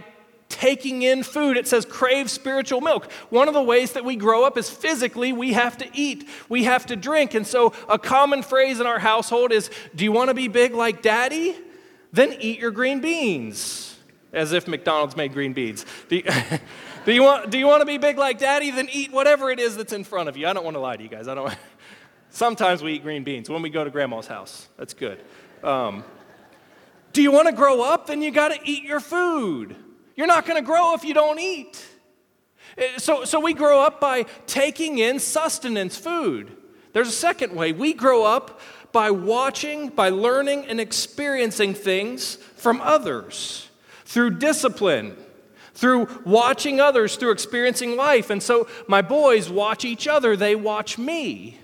taking 0.50 1.00
in 1.00 1.22
food. 1.22 1.56
It 1.56 1.66
says 1.66 1.86
crave 1.86 2.30
spiritual 2.30 2.82
milk. 2.82 3.10
One 3.30 3.48
of 3.48 3.54
the 3.54 3.62
ways 3.62 3.92
that 3.92 4.04
we 4.04 4.16
grow 4.16 4.44
up 4.44 4.58
is 4.58 4.68
physically 4.68 5.32
we 5.32 5.54
have 5.54 5.78
to 5.78 5.88
eat, 5.94 6.28
we 6.50 6.64
have 6.64 6.84
to 6.86 6.94
drink. 6.94 7.32
And 7.32 7.46
so 7.46 7.72
a 7.88 7.98
common 7.98 8.42
phrase 8.42 8.80
in 8.80 8.86
our 8.86 8.98
household 8.98 9.50
is 9.50 9.70
Do 9.94 10.04
you 10.04 10.12
want 10.12 10.28
to 10.28 10.34
be 10.34 10.46
big 10.46 10.74
like 10.74 11.00
daddy? 11.00 11.56
Then 12.12 12.34
eat 12.38 12.58
your 12.58 12.70
green 12.70 13.00
beans. 13.00 13.96
As 14.30 14.52
if 14.52 14.68
McDonald's 14.68 15.16
made 15.16 15.32
green 15.32 15.54
beans. 15.54 15.86
Do 17.04 17.12
you, 17.12 17.22
want, 17.24 17.50
do 17.50 17.58
you 17.58 17.66
want 17.66 17.80
to 17.80 17.86
be 17.86 17.98
big 17.98 18.16
like 18.16 18.38
daddy? 18.38 18.70
Then 18.70 18.88
eat 18.92 19.10
whatever 19.10 19.50
it 19.50 19.58
is 19.58 19.76
that's 19.76 19.92
in 19.92 20.04
front 20.04 20.28
of 20.28 20.36
you. 20.36 20.46
I 20.46 20.52
don't 20.52 20.62
want 20.62 20.76
to 20.76 20.80
lie 20.80 20.96
to 20.96 21.02
you 21.02 21.08
guys. 21.08 21.26
I 21.26 21.34
don't. 21.34 21.52
Sometimes 22.30 22.82
we 22.82 22.94
eat 22.94 23.02
green 23.02 23.24
beans 23.24 23.50
when 23.50 23.60
we 23.60 23.70
go 23.70 23.82
to 23.82 23.90
grandma's 23.90 24.28
house. 24.28 24.68
That's 24.76 24.94
good. 24.94 25.20
Um, 25.64 26.04
do 27.12 27.20
you 27.20 27.32
want 27.32 27.48
to 27.48 27.52
grow 27.52 27.82
up? 27.82 28.06
Then 28.06 28.22
you 28.22 28.30
got 28.30 28.52
to 28.52 28.58
eat 28.64 28.84
your 28.84 29.00
food. 29.00 29.74
You're 30.16 30.28
not 30.28 30.46
going 30.46 30.62
to 30.62 30.64
grow 30.64 30.94
if 30.94 31.04
you 31.04 31.12
don't 31.12 31.38
eat. 31.40 31.84
Eh, 32.78 32.98
so, 32.98 33.24
so 33.24 33.40
we 33.40 33.52
grow 33.52 33.80
up 33.80 34.00
by 34.00 34.22
taking 34.46 34.98
in 34.98 35.18
sustenance 35.18 35.96
food. 35.96 36.56
There's 36.92 37.08
a 37.08 37.12
second 37.12 37.54
way. 37.54 37.72
We 37.72 37.94
grow 37.94 38.24
up 38.24 38.60
by 38.92 39.10
watching, 39.10 39.88
by 39.88 40.10
learning, 40.10 40.66
and 40.66 40.80
experiencing 40.80 41.74
things 41.74 42.36
from 42.36 42.80
others 42.80 43.68
through 44.04 44.38
discipline, 44.38 45.16
through 45.74 46.08
watching 46.24 46.80
others, 46.80 47.16
through 47.16 47.30
experiencing 47.30 47.96
life. 47.96 48.30
And 48.30 48.42
so 48.42 48.68
my 48.86 49.02
boys 49.02 49.50
watch 49.50 49.84
each 49.84 50.06
other, 50.06 50.36
they 50.36 50.54
watch 50.54 50.98
me. 50.98 51.58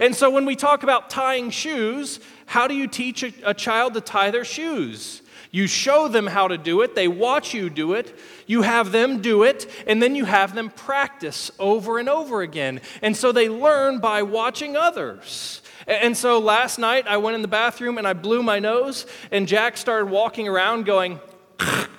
And 0.00 0.14
so 0.14 0.30
when 0.30 0.44
we 0.44 0.56
talk 0.56 0.82
about 0.82 1.10
tying 1.10 1.50
shoes, 1.50 2.20
how 2.46 2.66
do 2.66 2.74
you 2.74 2.88
teach 2.88 3.22
a, 3.22 3.32
a, 3.44 3.54
child 3.54 3.94
to 3.94 4.00
tie 4.00 4.30
their 4.30 4.44
shoes? 4.44 5.22
You 5.50 5.68
show 5.68 6.08
them 6.08 6.26
how 6.26 6.48
to 6.48 6.58
do 6.58 6.82
it, 6.82 6.96
they 6.96 7.06
watch 7.06 7.54
you 7.54 7.70
do 7.70 7.92
it, 7.92 8.18
you 8.46 8.62
have 8.62 8.90
them 8.90 9.22
do 9.22 9.44
it, 9.44 9.70
and 9.86 10.02
then 10.02 10.16
you 10.16 10.24
have 10.24 10.54
them 10.54 10.68
practice 10.68 11.52
over 11.60 11.98
and 11.98 12.08
over 12.08 12.42
again. 12.42 12.80
And 13.02 13.16
so 13.16 13.30
they 13.30 13.48
learn 13.48 14.00
by 14.00 14.22
watching 14.22 14.76
others. 14.76 15.62
And 15.86 16.16
so 16.16 16.40
last 16.40 16.78
night 16.78 17.06
I 17.06 17.18
went 17.18 17.36
in 17.36 17.42
the 17.42 17.48
bathroom 17.48 17.98
and 17.98 18.06
I 18.06 18.14
blew 18.14 18.42
my 18.42 18.58
nose, 18.58 19.06
and 19.30 19.46
Jack 19.46 19.76
started 19.76 20.06
walking 20.06 20.48
around 20.48 20.86
going, 20.86 21.20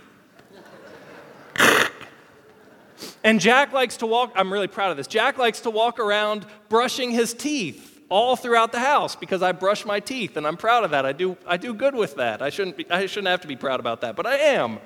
And 3.26 3.42
Jack 3.42 3.74
likes 3.74 3.98
to 3.98 4.06
walk, 4.06 4.34
I'm 4.36 4.54
really 4.54 4.68
proud 4.68 4.92
of 4.92 4.98
this. 4.98 5.08
Jack 5.08 5.40
likes 5.40 5.62
to 5.62 5.72
walk 5.72 6.00
around 6.00 6.46
brushing 6.70 7.10
his 7.10 7.34
teeth 7.34 8.00
all 8.08 8.36
throughout 8.36 8.72
the 8.72 8.80
house 8.80 9.16
because 9.16 9.42
I 9.42 9.52
brush 9.52 9.84
my 9.84 10.00
teeth 10.00 10.38
and 10.38 10.46
I'm 10.46 10.58
proud 10.58 10.84
of 10.84 10.92
that. 10.92 11.08
I 11.08 11.12
do, 11.12 11.36
I 11.48 11.58
do 11.58 11.74
good 11.74 11.96
with 11.96 12.18
that. 12.18 12.44
I 12.44 12.52
shouldn't, 12.52 12.78
be, 12.78 12.86
I 12.92 13.08
shouldn't 13.08 13.30
have 13.30 13.42
to 13.42 13.48
be 13.48 13.56
proud 13.56 13.80
about 13.80 14.02
that, 14.02 14.16
but 14.16 14.28
I 14.28 14.38
am. 14.38 14.78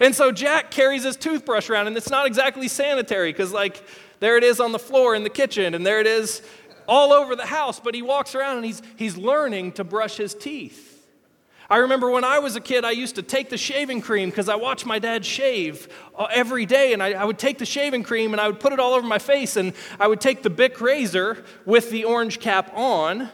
And 0.00 0.12
so 0.12 0.32
Jack 0.32 0.72
carries 0.72 1.04
his 1.04 1.16
toothbrush 1.16 1.70
around 1.70 1.86
and 1.86 1.96
it's 1.96 2.10
not 2.10 2.26
exactly 2.26 2.66
sanitary 2.66 3.30
because, 3.30 3.52
like, 3.52 3.80
there 4.18 4.36
it 4.36 4.42
is 4.42 4.58
on 4.58 4.72
the 4.72 4.78
floor 4.80 5.14
in 5.14 5.22
the 5.22 5.30
kitchen 5.30 5.72
and 5.72 5.86
there 5.86 6.00
it 6.00 6.08
is 6.08 6.42
all 6.88 7.12
over 7.12 7.36
the 7.36 7.46
house, 7.46 7.78
but 7.78 7.94
he 7.94 8.02
walks 8.02 8.34
around 8.34 8.56
and 8.56 8.66
he's, 8.66 8.82
he's 8.96 9.16
learning 9.16 9.70
to 9.72 9.84
brush 9.84 10.16
his 10.16 10.34
teeth. 10.34 10.87
I 11.70 11.78
remember 11.78 12.08
when 12.08 12.24
I 12.24 12.38
was 12.38 12.56
a 12.56 12.62
kid, 12.62 12.86
I 12.86 12.92
used 12.92 13.16
to 13.16 13.22
take 13.22 13.50
the 13.50 13.58
shaving 13.58 14.00
cream 14.00 14.30
because 14.30 14.48
I 14.48 14.54
watched 14.54 14.86
my 14.86 14.98
dad 14.98 15.22
shave 15.22 15.86
uh, 16.16 16.26
every 16.30 16.64
day. 16.64 16.94
And 16.94 17.02
I, 17.02 17.12
I, 17.12 17.24
would 17.24 17.38
take 17.38 17.58
the 17.58 17.66
shaving 17.66 18.02
cream 18.02 18.32
and 18.32 18.40
I 18.40 18.46
would 18.46 18.58
put 18.58 18.72
it 18.72 18.80
all 18.80 18.94
over 18.94 19.06
my 19.06 19.18
face. 19.18 19.56
And 19.56 19.74
I 20.00 20.06
would 20.06 20.20
take 20.20 20.42
the 20.42 20.48
Bic 20.48 20.80
razor 20.80 21.44
with 21.66 21.90
the 21.90 22.04
orange 22.04 22.40
cap 22.40 22.72
on 22.74 23.28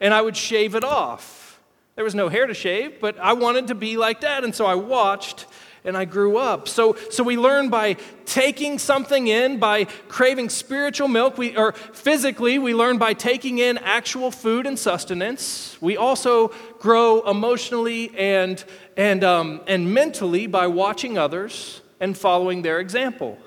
and 0.00 0.12
I 0.12 0.20
would 0.20 0.36
shave 0.36 0.74
it 0.74 0.84
off. 0.84 1.60
There 1.94 2.04
was 2.04 2.14
no 2.14 2.28
hair 2.28 2.46
to 2.46 2.54
shave, 2.54 3.00
but 3.00 3.18
I 3.18 3.32
wanted 3.32 3.68
to 3.68 3.74
be 3.74 3.96
like 3.96 4.20
that. 4.20 4.44
And 4.44 4.54
so 4.54 4.66
I 4.66 4.74
watched 4.74 5.46
and 5.88 5.96
I 5.96 6.04
grew 6.04 6.36
up. 6.36 6.68
So, 6.68 6.96
so 7.10 7.24
we 7.24 7.36
learn 7.36 7.70
by 7.70 7.96
taking 8.26 8.78
something 8.78 9.26
in, 9.26 9.58
by 9.58 9.84
craving 9.84 10.50
spiritual 10.50 11.08
milk, 11.08 11.38
we, 11.38 11.56
or 11.56 11.72
physically, 11.72 12.58
we 12.58 12.74
learn 12.74 12.98
by 12.98 13.14
taking 13.14 13.58
in 13.58 13.78
actual 13.78 14.30
food 14.30 14.66
and 14.66 14.78
sustenance. 14.78 15.76
We 15.80 15.96
also 15.96 16.48
grow 16.78 17.22
emotionally 17.22 18.16
and, 18.16 18.62
and, 18.96 19.24
um, 19.24 19.62
and 19.66 19.92
mentally 19.92 20.46
by 20.46 20.66
watching 20.66 21.16
others 21.16 21.80
and 21.98 22.16
following 22.16 22.62
their 22.62 22.78
example. 22.78 23.38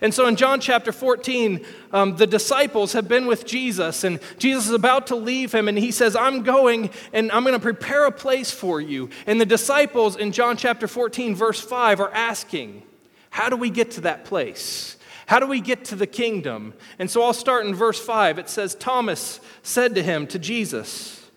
And 0.00 0.12
so 0.12 0.26
in 0.26 0.36
John 0.36 0.60
chapter 0.60 0.92
14, 0.92 1.64
um, 1.92 2.16
the 2.16 2.26
disciples 2.26 2.92
have 2.92 3.08
been 3.08 3.26
with 3.26 3.46
Jesus, 3.46 4.04
and 4.04 4.20
Jesus 4.38 4.66
is 4.66 4.72
about 4.72 5.06
to 5.08 5.16
leave 5.16 5.52
him, 5.52 5.68
and 5.68 5.78
he 5.78 5.90
says, 5.90 6.16
I'm 6.16 6.42
going 6.42 6.90
and 7.12 7.30
I'm 7.32 7.42
going 7.42 7.54
to 7.54 7.60
prepare 7.60 8.06
a 8.06 8.12
place 8.12 8.50
for 8.50 8.80
you. 8.80 9.10
And 9.26 9.40
the 9.40 9.46
disciples 9.46 10.16
in 10.16 10.32
John 10.32 10.56
chapter 10.56 10.88
14, 10.88 11.34
verse 11.34 11.60
5, 11.60 12.00
are 12.00 12.12
asking, 12.12 12.82
How 13.30 13.48
do 13.48 13.56
we 13.56 13.70
get 13.70 13.92
to 13.92 14.02
that 14.02 14.24
place? 14.24 14.96
How 15.28 15.40
do 15.40 15.46
we 15.46 15.60
get 15.60 15.84
to 15.86 15.94
the 15.94 16.06
kingdom? 16.06 16.72
And 16.98 17.10
so 17.10 17.22
I'll 17.22 17.34
start 17.34 17.66
in 17.66 17.74
verse 17.74 18.00
5. 18.00 18.38
It 18.38 18.48
says, 18.48 18.74
Thomas 18.74 19.40
said 19.62 19.94
to 19.96 20.02
him, 20.02 20.26
to 20.28 20.38
Jesus, 20.38 21.30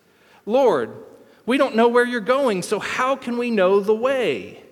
Lord, 0.45 0.95
we 1.45 1.57
don't 1.57 1.75
know 1.75 1.89
where 1.89 2.05
you're 2.05 2.21
going, 2.21 2.61
so 2.61 2.79
how 2.79 3.17
can 3.17 3.37
we 3.37 3.51
know 3.51 3.81
the 3.81 3.93
way? 3.93 4.63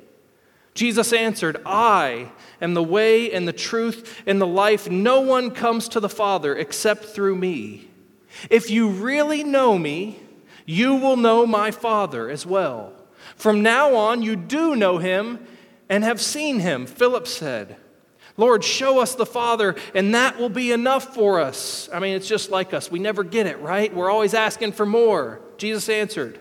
Jesus 0.73 1.11
answered, 1.11 1.61
I 1.65 2.31
am 2.61 2.73
the 2.73 2.83
way 2.83 3.31
and 3.31 3.47
the 3.47 3.53
truth 3.53 4.21
and 4.25 4.41
the 4.41 4.47
life. 4.47 4.89
No 4.89 5.21
one 5.21 5.51
comes 5.51 5.89
to 5.89 5.99
the 5.99 6.09
Father 6.09 6.55
except 6.55 7.05
through 7.05 7.35
me. 7.35 7.89
If 8.49 8.69
you 8.69 8.89
really 8.89 9.43
know 9.43 9.77
me, 9.77 10.19
you 10.65 10.95
will 10.95 11.17
know 11.17 11.45
my 11.45 11.71
Father 11.71 12.29
as 12.29 12.45
well. 12.45 12.93
From 13.35 13.61
now 13.61 13.95
on, 13.95 14.21
you 14.21 14.35
do 14.35 14.75
know 14.75 14.97
him 14.97 15.39
and 15.89 16.03
have 16.03 16.21
seen 16.21 16.59
him, 16.59 16.85
Philip 16.85 17.27
said. 17.27 17.77
Lord, 18.37 18.63
show 18.63 18.99
us 18.99 19.15
the 19.15 19.25
Father, 19.25 19.75
and 19.93 20.15
that 20.15 20.37
will 20.37 20.49
be 20.49 20.71
enough 20.71 21.13
for 21.13 21.41
us. 21.41 21.89
I 21.91 21.99
mean, 21.99 22.15
it's 22.15 22.27
just 22.27 22.49
like 22.49 22.73
us. 22.73 22.89
We 22.89 22.99
never 22.99 23.23
get 23.23 23.47
it, 23.47 23.59
right? 23.59 23.93
We're 23.93 24.09
always 24.09 24.33
asking 24.33 24.73
for 24.73 24.85
more. 24.85 25.41
Jesus 25.57 25.89
answered, 25.89 26.39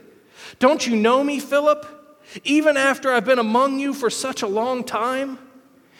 Don't 0.61 0.87
you 0.87 0.95
know 0.95 1.25
me, 1.25 1.41
Philip? 1.41 1.99
even 2.45 2.77
after 2.77 3.13
I've 3.13 3.25
been 3.25 3.39
among 3.39 3.79
you 3.79 3.95
for 3.95 4.11
such 4.11 4.43
a 4.43 4.47
long 4.47 4.85
time? 4.85 5.39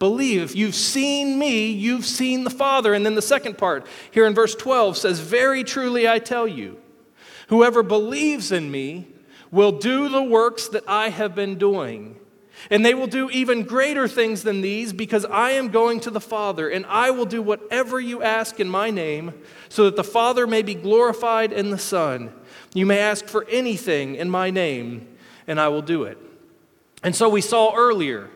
Believe. 0.00 0.42
If 0.42 0.56
you've 0.56 0.74
seen 0.74 1.38
me, 1.38 1.70
you've 1.70 2.06
seen 2.06 2.42
the 2.42 2.50
Father. 2.50 2.94
And 2.94 3.04
then 3.06 3.14
the 3.14 3.22
second 3.22 3.58
part 3.58 3.86
here 4.10 4.26
in 4.26 4.34
verse 4.34 4.54
12 4.56 4.96
says, 4.96 5.20
Very 5.20 5.62
truly 5.62 6.08
I 6.08 6.18
tell 6.18 6.48
you, 6.48 6.80
whoever 7.48 7.82
believes 7.84 8.50
in 8.50 8.70
me 8.70 9.08
will 9.50 9.72
do 9.72 10.08
the 10.08 10.22
works 10.22 10.68
that 10.68 10.84
I 10.88 11.10
have 11.10 11.34
been 11.34 11.58
doing. 11.58 12.16
And 12.70 12.84
they 12.84 12.94
will 12.94 13.06
do 13.06 13.28
even 13.30 13.62
greater 13.62 14.08
things 14.08 14.42
than 14.42 14.62
these 14.62 14.92
because 14.94 15.26
I 15.26 15.52
am 15.52 15.68
going 15.68 16.00
to 16.00 16.10
the 16.10 16.20
Father, 16.20 16.68
and 16.68 16.86
I 16.86 17.10
will 17.10 17.26
do 17.26 17.42
whatever 17.42 18.00
you 18.00 18.22
ask 18.22 18.58
in 18.58 18.68
my 18.68 18.90
name, 18.90 19.34
so 19.68 19.84
that 19.84 19.96
the 19.96 20.04
Father 20.04 20.46
may 20.46 20.62
be 20.62 20.74
glorified 20.74 21.52
in 21.52 21.70
the 21.70 21.78
Son. 21.78 22.32
You 22.74 22.86
may 22.86 22.98
ask 22.98 23.26
for 23.26 23.46
anything 23.50 24.14
in 24.14 24.30
my 24.30 24.50
name, 24.50 25.08
and 25.46 25.60
I 25.60 25.68
will 25.68 25.82
do 25.82 26.04
it. 26.04 26.18
And 27.02 27.16
so 27.16 27.28
we 27.28 27.40
saw 27.40 27.74
earlier 27.74 28.30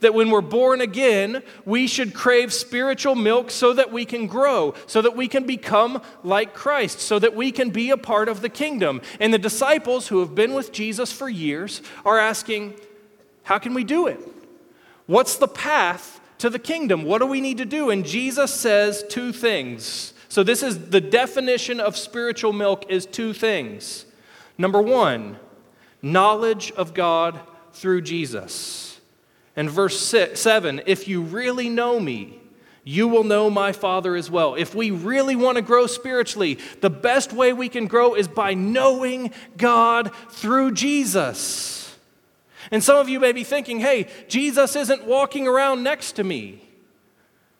that 0.00 0.14
when 0.14 0.30
we're 0.30 0.40
born 0.40 0.80
again, 0.80 1.42
we 1.64 1.86
should 1.86 2.14
crave 2.14 2.52
spiritual 2.52 3.14
milk 3.14 3.50
so 3.50 3.72
that 3.72 3.92
we 3.92 4.04
can 4.04 4.26
grow, 4.26 4.74
so 4.86 5.02
that 5.02 5.16
we 5.16 5.28
can 5.28 5.46
become 5.46 6.00
like 6.22 6.54
Christ, 6.54 7.00
so 7.00 7.18
that 7.18 7.34
we 7.34 7.52
can 7.52 7.70
be 7.70 7.90
a 7.90 7.96
part 7.96 8.28
of 8.28 8.40
the 8.40 8.48
kingdom. 8.48 9.02
And 9.18 9.34
the 9.34 9.38
disciples 9.38 10.08
who 10.08 10.20
have 10.20 10.34
been 10.34 10.54
with 10.54 10.72
Jesus 10.72 11.12
for 11.12 11.28
years 11.28 11.82
are 12.04 12.18
asking, 12.18 12.74
How 13.42 13.58
can 13.58 13.74
we 13.74 13.84
do 13.84 14.06
it? 14.06 14.20
What's 15.06 15.36
the 15.36 15.48
path 15.48 16.20
to 16.38 16.48
the 16.48 16.58
kingdom? 16.58 17.04
What 17.04 17.18
do 17.18 17.26
we 17.26 17.40
need 17.40 17.58
to 17.58 17.64
do? 17.64 17.90
And 17.90 18.06
Jesus 18.06 18.54
says 18.54 19.04
two 19.08 19.32
things. 19.32 20.14
So 20.28 20.44
this 20.44 20.62
is 20.62 20.90
the 20.90 21.00
definition 21.00 21.80
of 21.80 21.96
spiritual 21.96 22.52
milk 22.52 22.88
is 22.88 23.04
two 23.04 23.32
things. 23.32 24.06
Number 24.56 24.80
1, 24.80 25.36
knowledge 26.02 26.70
of 26.72 26.94
God 26.94 27.40
through 27.72 28.02
Jesus. 28.02 28.89
And 29.56 29.70
verse 29.70 29.98
six, 30.00 30.40
7 30.40 30.82
if 30.86 31.08
you 31.08 31.22
really 31.22 31.68
know 31.68 31.98
me, 31.98 32.40
you 32.84 33.08
will 33.08 33.24
know 33.24 33.50
my 33.50 33.72
Father 33.72 34.16
as 34.16 34.30
well. 34.30 34.54
If 34.54 34.74
we 34.74 34.90
really 34.90 35.36
want 35.36 35.56
to 35.56 35.62
grow 35.62 35.86
spiritually, 35.86 36.58
the 36.80 36.90
best 36.90 37.32
way 37.32 37.52
we 37.52 37.68
can 37.68 37.86
grow 37.86 38.14
is 38.14 38.26
by 38.26 38.54
knowing 38.54 39.32
God 39.56 40.12
through 40.30 40.72
Jesus. 40.72 41.96
And 42.70 42.82
some 42.82 42.96
of 42.96 43.08
you 43.08 43.20
may 43.20 43.32
be 43.32 43.44
thinking, 43.44 43.80
hey, 43.80 44.08
Jesus 44.28 44.76
isn't 44.76 45.04
walking 45.04 45.46
around 45.46 45.82
next 45.82 46.12
to 46.12 46.24
me. 46.24 46.62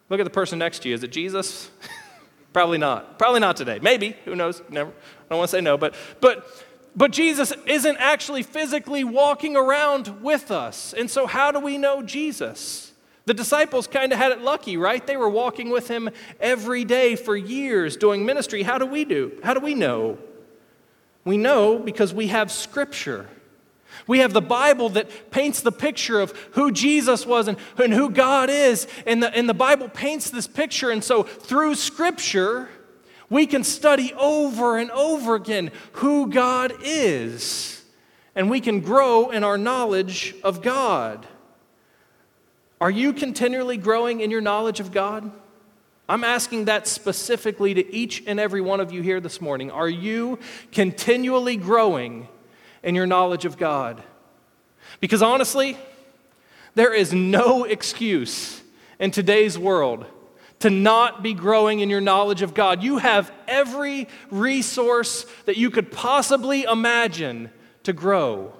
Look 0.09 0.21
at 0.21 0.25
the 0.25 0.31
person 0.31 0.59
next 0.59 0.81
to 0.81 0.89
you. 0.89 0.95
Is 0.95 1.03
it 1.03 1.13
Jesus? 1.13 1.71
Probably 2.53 2.79
not. 2.79 3.19
Probably 3.19 3.41
not 3.41 3.57
today. 3.57 3.79
Maybe. 3.81 4.17
Who 4.25 4.35
knows? 4.35 4.63
Never. 4.69 4.91
I 4.91 5.29
don't 5.29 5.39
want 5.39 5.51
to 5.51 5.57
say 5.57 5.61
no, 5.61 5.77
but 5.79 5.95
but 6.21 6.47
but 6.97 7.13
Jesus 7.13 7.53
isn't 7.67 7.97
actually 7.99 8.43
physically 8.43 9.05
walking 9.05 9.57
around 9.57 10.23
with 10.23 10.51
us. 10.51 10.93
And 10.93 11.11
so 11.11 11.27
how 11.27 11.51
do 11.53 11.61
we 11.61 11.79
know 11.79 12.03
Jesus? 12.03 12.93
The 13.27 13.35
disciples 13.35 13.87
kind 13.87 14.13
of 14.13 14.19
had 14.19 14.33
it 14.33 14.41
lucky, 14.41 14.77
right? 14.77 15.07
They 15.07 15.17
were 15.17 15.29
walking 15.29 15.71
with 15.71 15.89
him 15.89 16.11
every 16.41 16.85
day 16.85 17.15
for 17.17 17.37
years 17.37 17.97
doing 17.97 18.25
ministry. 18.25 18.63
How 18.63 18.79
do 18.79 18.87
we 18.87 19.05
do? 19.05 19.33
How 19.45 19.55
do 19.55 19.61
we 19.61 19.75
know? 19.75 20.19
We 21.25 21.37
know 21.37 21.79
because 21.79 22.13
we 22.13 22.29
have 22.29 22.51
scripture. 22.51 23.29
We 24.07 24.21
have 24.21 24.33
the 24.33 24.41
Bible 24.41 24.89
that 24.91 25.31
paints 25.31 25.61
the 25.61 25.73
picture 25.73 26.21
of 26.21 26.33
who 26.53 26.73
Jesus 26.73 27.27
was 27.27 27.49
and, 27.49 27.59
and 27.77 27.93
who 27.93 28.11
God 28.11 28.51
is. 28.51 28.87
And 29.07 29.23
the, 29.23 29.33
and 29.35 29.49
the 29.49 29.55
Bible 29.55 29.89
paints 29.89 30.31
this 30.31 30.47
picture. 30.47 30.91
And 30.91 31.05
so 31.05 31.23
through 31.23 31.75
Scripture, 31.75 32.69
we 33.31 33.47
can 33.47 33.65
study 33.65 34.13
over 34.15 34.77
and 34.77 34.91
over 34.91 35.35
again 35.35 35.71
who 35.93 36.29
God 36.29 36.75
is. 36.83 37.83
And 38.35 38.51
we 38.51 38.61
can 38.61 38.81
grow 38.81 39.31
in 39.31 39.43
our 39.43 39.57
knowledge 39.57 40.35
of 40.45 40.61
God. 40.63 41.27
Are 42.81 42.91
you 42.91 43.13
continually 43.13 43.77
growing 43.77 44.21
in 44.21 44.31
your 44.31 44.41
knowledge 44.41 44.81
of 44.81 44.93
God? 44.93 45.31
I'm 46.09 46.25
asking 46.25 46.67
that 46.67 46.87
specifically 46.87 47.73
to 47.75 47.95
each 47.95 48.23
and 48.27 48.39
every 48.39 48.61
one 48.61 48.81
of 48.81 48.93
you 48.93 49.01
here 49.01 49.21
this 49.21 49.41
morning. 49.41 49.71
Are 49.71 49.89
you 49.89 50.39
continually 50.73 51.57
growing 51.57 52.29
in 52.83 52.95
your 52.95 53.07
knowledge 53.07 53.45
of 53.45 53.57
God. 53.57 54.03
Because 55.01 55.23
honestly, 55.23 55.77
there 56.75 56.93
is 56.93 57.13
no 57.13 57.65
excuse 57.65 58.63
in 58.99 59.11
today's 59.11 59.59
world 59.59 60.07
to 60.61 60.71
not 60.71 61.23
be 61.23 61.35
growing 61.35 61.81
in 61.81 61.91
your 61.91 62.01
knowledge 62.01 62.43
of 62.43 62.55
God. 62.55 62.83
You 62.83 62.99
have 62.99 63.33
every 63.49 64.09
resource 64.31 65.27
that 65.47 65.57
you 65.57 65.71
could 65.71 65.91
possibly 65.91 66.63
imagine 66.63 67.51
to 67.83 67.93
grow. 67.93 68.53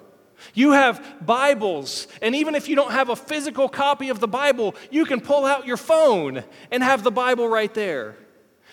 You 0.55 0.73
have 0.73 1.05
Bibles, 1.25 2.09
and 2.23 2.35
even 2.35 2.55
if 2.55 2.69
you 2.69 2.75
don't 2.75 2.93
have 2.93 3.11
a 3.11 3.17
physical 3.17 3.69
copy 3.69 4.09
of 4.09 4.21
the 4.21 4.29
Bible, 4.29 4.75
you 4.91 5.05
can 5.05 5.21
pull 5.21 5.45
out 5.45 5.67
your 5.67 5.77
phone 5.77 6.43
and 6.71 6.83
have 6.83 7.03
the 7.03 7.11
Bible 7.11 7.47
right 7.47 7.73
there. 7.75 8.17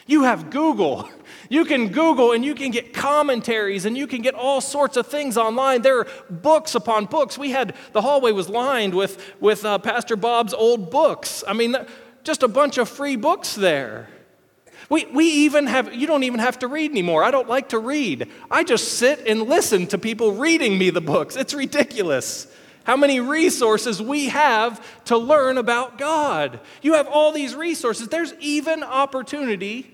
You 0.07 0.23
have 0.23 0.49
Google. 0.49 1.09
You 1.49 1.63
can 1.63 1.89
Google 1.89 2.33
and 2.33 2.43
you 2.43 2.53
can 2.55 2.71
get 2.71 2.93
commentaries 2.93 3.85
and 3.85 3.97
you 3.97 4.05
can 4.05 4.21
get 4.21 4.33
all 4.33 4.59
sorts 4.59 4.97
of 4.97 5.07
things 5.07 5.37
online. 5.37 5.81
There 5.81 5.99
are 5.99 6.07
books 6.29 6.75
upon 6.75 7.05
books. 7.05 7.37
We 7.37 7.51
had, 7.51 7.73
the 7.93 8.01
hallway 8.01 8.33
was 8.33 8.49
lined 8.49 8.93
with, 8.93 9.33
with 9.39 9.63
uh, 9.63 9.77
Pastor 9.77 10.17
Bob's 10.17 10.53
old 10.53 10.91
books. 10.91 11.45
I 11.47 11.53
mean, 11.53 11.77
just 12.27 12.43
a 12.43 12.47
bunch 12.47 12.77
of 12.77 12.87
free 12.87 13.15
books 13.15 13.55
there. 13.55 14.09
We, 14.89 15.05
we 15.05 15.25
even 15.25 15.65
have, 15.65 15.93
you 15.93 16.05
don't 16.05 16.23
even 16.23 16.39
have 16.39 16.59
to 16.59 16.67
read 16.67 16.91
anymore. 16.91 17.23
I 17.23 17.31
don't 17.31 17.49
like 17.49 17.69
to 17.69 17.79
read. 17.79 18.29
I 18.51 18.63
just 18.63 18.99
sit 18.99 19.25
and 19.25 19.43
listen 19.43 19.87
to 19.87 19.97
people 19.97 20.33
reading 20.33 20.77
me 20.77 20.89
the 20.89 21.01
books. 21.01 21.35
It's 21.35 21.53
ridiculous 21.53 22.47
how 22.83 22.95
many 22.95 23.19
resources 23.19 24.01
we 24.01 24.27
have 24.27 24.85
to 25.05 25.17
learn 25.17 25.57
about 25.57 25.97
God. 25.97 26.59
You 26.81 26.93
have 26.93 27.07
all 27.07 27.31
these 27.31 27.55
resources. 27.55 28.07
There's 28.09 28.33
even 28.39 28.83
opportunity 28.83 29.91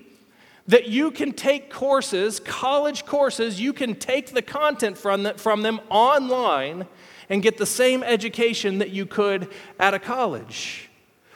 that 0.66 0.88
you 0.88 1.10
can 1.10 1.32
take 1.32 1.72
courses, 1.72 2.40
college 2.40 3.04
courses, 3.04 3.60
you 3.60 3.72
can 3.72 3.94
take 3.94 4.32
the 4.32 4.42
content 4.42 4.98
from, 4.98 5.22
the, 5.24 5.34
from 5.34 5.62
them 5.62 5.80
online 5.88 6.86
and 7.28 7.42
get 7.42 7.58
the 7.58 7.66
same 7.66 8.02
education 8.02 8.78
that 8.78 8.90
you 8.90 9.06
could 9.06 9.48
at 9.78 9.94
a 9.94 9.98
college. 9.98 10.88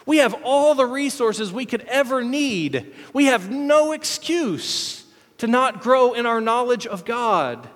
We 0.09 0.17
have 0.19 0.41
all 0.43 0.75
the 0.75 0.87
resources 0.87 1.53
we 1.53 1.67
could 1.67 1.83
ever 1.83 2.25
need. 2.25 2.95
We 3.13 3.27
have 3.27 3.51
no 3.51 3.93
excuse 3.93 5.05
to 5.37 5.47
not 5.47 5.83
grow 5.83 6.15
in 6.15 6.25
our 6.25 6.41
knowledge 6.41 6.87
of 6.87 7.05
God. 7.05 7.69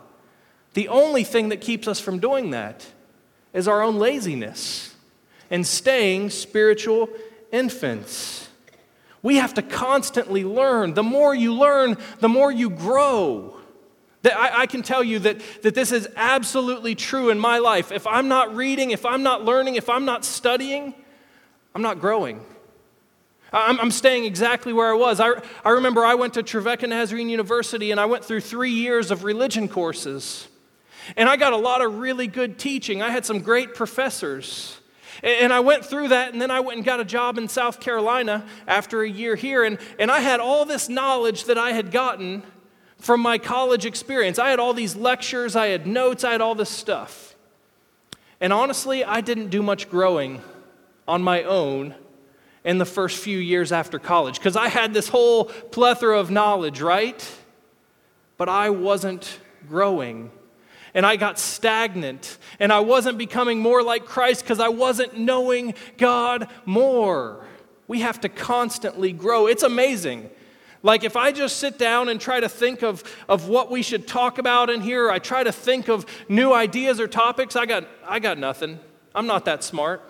The 0.73 0.89
only 0.89 1.25
thing 1.25 1.51
that 1.51 1.61
keeps 1.61 1.87
us 1.87 2.01
from 2.01 2.21
doing 2.21 2.53
that 2.53 2.87
is 3.53 3.69
our 3.69 3.83
own 3.83 3.99
laziness 3.99 4.97
and 5.51 5.67
staying 5.67 6.31
spiritual 6.31 7.11
infants. 7.53 8.49
We 9.23 9.37
have 9.37 9.53
to 9.53 9.63
constantly 9.63 10.43
learn. 10.43 10.95
The 10.95 11.03
more 11.03 11.35
you 11.35 11.53
learn, 11.53 11.99
the 12.21 12.31
more 12.31 12.51
you 12.51 12.71
grow. 12.71 13.59
That 14.23 14.39
I, 14.39 14.63
I, 14.63 14.67
can 14.67 14.81
tell 14.81 15.05
you 15.05 15.19
that, 15.19 15.43
that 15.65 15.75
this 15.75 15.93
is 15.93 16.09
absolutely 16.17 16.95
true 16.95 17.29
in 17.29 17.39
my 17.39 17.59
life. 17.59 17.93
If 17.93 18.07
I'm 18.07 18.29
not 18.29 18.57
reading, 18.57 18.91
if 18.91 19.05
I'm 19.05 19.23
not 19.23 19.45
learning, 19.45 19.75
if 19.77 19.91
I'm 19.91 20.07
not 20.07 20.25
studying, 20.25 20.95
I'm 21.75 21.83
not 21.83 22.01
growing. 22.01 22.45
I'm, 23.53 23.79
I'm 23.81 23.91
staying 23.91 24.25
exactly 24.25 24.73
where 24.73 24.91
I 24.91 24.97
was. 24.97 25.21
I, 25.21 25.33
I 25.65 25.71
remember 25.71 26.05
I 26.05 26.15
went 26.15 26.35
to 26.35 26.43
Trevecca 26.43 26.87
Nazarene 26.87 27.29
University 27.29 27.91
and 27.91 28.01
I 28.01 28.07
went 28.07 28.25
through 28.25 28.41
three 28.41 28.71
years 28.71 29.11
of 29.11 29.25
religion 29.25 29.69
courses. 29.69 30.49
And 31.17 31.29
I 31.29 31.37
got 31.37 31.53
a 31.53 31.57
lot 31.57 31.85
of 31.85 31.99
really 31.99 32.27
good 32.27 32.59
teaching. 32.59 33.03
I 33.03 33.11
had 33.11 33.27
some 33.27 33.41
great 33.41 33.75
professors. 33.75 34.79
And 35.23 35.53
I 35.53 35.61
went 35.61 35.85
through 35.85 36.09
that, 36.09 36.33
and 36.33 36.43
then 36.43 36.51
I 36.51 36.61
went 36.61 36.79
and 36.79 36.85
got 36.85 36.99
a 36.99 37.05
job 37.05 37.39
in 37.39 37.47
South 37.47 37.79
Carolina 37.79 38.45
after 38.67 39.03
a 39.03 39.09
year 39.09 39.37
here. 39.37 39.63
And, 39.63 39.79
and 39.99 40.11
I 40.11 40.21
had 40.21 40.41
all 40.41 40.65
this 40.65 40.89
knowledge 40.89 41.45
that 41.45 41.59
I 41.59 41.73
had 41.73 41.93
gotten 41.93 42.43
from 42.99 43.21
my 43.21 43.39
college 43.39 43.85
experience. 43.85 44.39
I 44.39 44.51
had 44.51 44.59
all 44.59 44.75
these 44.75 44.97
lectures, 44.97 45.55
I 45.55 45.69
had 45.69 45.87
notes, 45.87 46.25
I 46.25 46.33
had 46.33 46.41
all 46.41 46.55
this 46.55 46.71
stuff. 46.71 47.37
And 48.41 48.53
honestly, 48.53 49.05
I 49.05 49.21
didn't 49.21 49.51
do 49.51 49.63
much 49.63 49.89
growing 49.91 50.41
on 51.13 51.23
my 51.23 51.43
own 51.43 51.95
in 52.65 52.79
the 52.79 52.87
first 52.87 53.19
few 53.19 53.37
years 53.37 53.71
after 53.71 53.99
college 53.99 54.39
because 54.39 54.57
I 54.57 54.69
had 54.69 54.95
this 54.95 55.09
whole 55.09 55.45
plethora 55.45 56.19
of 56.19 56.31
knowledge, 56.31 56.81
right? 56.81 57.31
But 58.39 58.49
I 58.49 58.71
wasn't 58.71 59.39
growing 59.69 60.31
and 60.95 61.05
I 61.05 61.17
got 61.17 61.39
stagnant 61.39 62.39
and 62.59 62.73
I 62.73 62.81
wasn't 62.81 63.19
becoming 63.19 63.59
more 63.59 63.83
like 63.83 64.07
Christ 64.07 64.43
because 64.43 64.59
I 64.59 64.71
wasn't 64.71 65.19
knowing 65.19 65.75
God 65.99 66.49
more. 66.65 67.45
We 67.89 68.01
have 68.01 68.19
to 68.23 68.31
constantly 68.31 69.13
grow. 69.13 69.49
It's 69.49 69.63
amazing. 69.63 70.31
Like, 70.83 71.05
if 71.05 71.15
I 71.15 71.31
just 71.31 71.59
sit 71.59 71.79
down 71.79 72.09
and 72.09 72.19
try 72.19 72.41
to 72.41 72.49
think 72.49 72.83
of, 72.83 73.05
of 73.29 73.49
what 73.49 73.71
we 73.71 73.83
should 73.83 74.09
talk 74.09 74.39
about 74.39 74.71
in 74.71 74.81
here, 74.81 75.11
I 75.11 75.19
try 75.19 75.45
to 75.45 75.53
think 75.53 75.89
of 75.89 76.07
new 76.27 76.55
ideas 76.55 76.99
or 76.99 77.07
topics, 77.07 77.55
I 77.55 77.67
got, 77.67 77.87
I 78.05 78.19
got 78.19 78.39
nothing. 78.39 78.81
I'm 79.15 79.27
not 79.27 79.45
that 79.45 79.63
smart. 79.63 80.03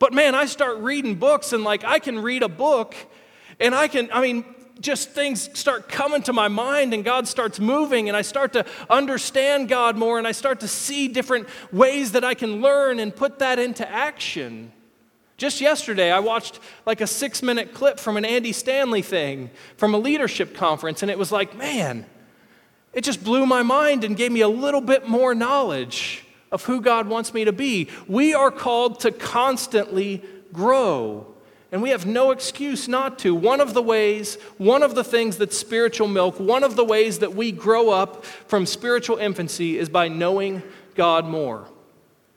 But 0.00 0.14
man, 0.14 0.34
I 0.34 0.46
start 0.46 0.78
reading 0.78 1.14
books 1.14 1.52
and 1.52 1.62
like 1.62 1.84
I 1.84 2.00
can 2.00 2.18
read 2.18 2.42
a 2.42 2.48
book 2.48 2.96
and 3.60 3.74
I 3.74 3.86
can, 3.86 4.08
I 4.12 4.22
mean, 4.22 4.44
just 4.80 5.10
things 5.10 5.50
start 5.58 5.90
coming 5.90 6.22
to 6.22 6.32
my 6.32 6.48
mind 6.48 6.94
and 6.94 7.04
God 7.04 7.28
starts 7.28 7.60
moving 7.60 8.08
and 8.08 8.16
I 8.16 8.22
start 8.22 8.54
to 8.54 8.64
understand 8.88 9.68
God 9.68 9.98
more 9.98 10.16
and 10.16 10.26
I 10.26 10.32
start 10.32 10.60
to 10.60 10.68
see 10.68 11.06
different 11.06 11.48
ways 11.70 12.12
that 12.12 12.24
I 12.24 12.32
can 12.32 12.62
learn 12.62 12.98
and 12.98 13.14
put 13.14 13.40
that 13.40 13.58
into 13.58 13.86
action. 13.88 14.72
Just 15.36 15.60
yesterday, 15.60 16.10
I 16.10 16.20
watched 16.20 16.60
like 16.86 17.02
a 17.02 17.06
six 17.06 17.42
minute 17.42 17.74
clip 17.74 18.00
from 18.00 18.16
an 18.16 18.24
Andy 18.24 18.52
Stanley 18.52 19.02
thing 19.02 19.50
from 19.76 19.92
a 19.92 19.98
leadership 19.98 20.54
conference, 20.54 21.02
and 21.02 21.10
it 21.10 21.18
was 21.18 21.30
like, 21.30 21.56
man, 21.56 22.06
it 22.94 23.04
just 23.04 23.22
blew 23.22 23.44
my 23.44 23.62
mind 23.62 24.04
and 24.04 24.16
gave 24.16 24.32
me 24.32 24.40
a 24.40 24.48
little 24.48 24.80
bit 24.80 25.06
more 25.06 25.34
knowledge 25.34 26.24
of 26.52 26.64
who 26.64 26.80
God 26.80 27.08
wants 27.08 27.32
me 27.32 27.44
to 27.44 27.52
be. 27.52 27.88
We 28.08 28.34
are 28.34 28.50
called 28.50 29.00
to 29.00 29.12
constantly 29.12 30.22
grow. 30.52 31.26
And 31.72 31.82
we 31.82 31.90
have 31.90 32.04
no 32.04 32.32
excuse 32.32 32.88
not 32.88 33.18
to. 33.20 33.34
One 33.34 33.60
of 33.60 33.74
the 33.74 33.82
ways, 33.82 34.34
one 34.58 34.82
of 34.82 34.96
the 34.96 35.04
things 35.04 35.36
that 35.36 35.52
spiritual 35.52 36.08
milk, 36.08 36.40
one 36.40 36.64
of 36.64 36.74
the 36.74 36.84
ways 36.84 37.20
that 37.20 37.34
we 37.34 37.52
grow 37.52 37.90
up 37.90 38.24
from 38.24 38.66
spiritual 38.66 39.18
infancy 39.18 39.78
is 39.78 39.88
by 39.88 40.08
knowing 40.08 40.62
God 40.96 41.24
more. 41.24 41.68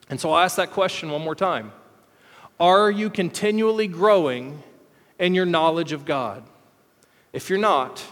And 0.10 0.22
so 0.22 0.32
I'll 0.32 0.44
ask 0.44 0.58
that 0.58 0.72
question 0.72 1.10
one 1.10 1.24
more 1.24 1.36
time 1.36 1.72
Are 2.60 2.92
you 2.92 3.10
continually 3.10 3.88
growing 3.88 4.62
in 5.18 5.34
your 5.34 5.46
knowledge 5.48 5.92
of 5.92 6.06
God? 6.06 6.44
If 7.32 7.50
you're 7.50 7.58
not, 7.58 8.06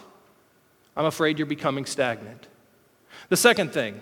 I'm 0.98 1.06
afraid 1.06 1.38
you're 1.38 1.46
becoming 1.46 1.86
stagnant. 1.86 2.48
The 3.30 3.38
second 3.38 3.72
thing, 3.72 4.02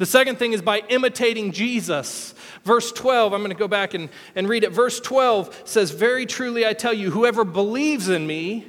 the 0.00 0.06
second 0.06 0.36
thing 0.36 0.54
is 0.54 0.62
by 0.62 0.78
imitating 0.88 1.52
Jesus. 1.52 2.34
Verse 2.64 2.90
12, 2.90 3.34
I'm 3.34 3.40
going 3.40 3.50
to 3.50 3.54
go 3.54 3.68
back 3.68 3.92
and, 3.92 4.08
and 4.34 4.48
read 4.48 4.64
it. 4.64 4.72
Verse 4.72 4.98
12 4.98 5.64
says, 5.66 5.90
Very 5.90 6.24
truly 6.24 6.66
I 6.66 6.72
tell 6.72 6.94
you, 6.94 7.10
whoever 7.10 7.44
believes 7.44 8.08
in 8.08 8.26
me 8.26 8.64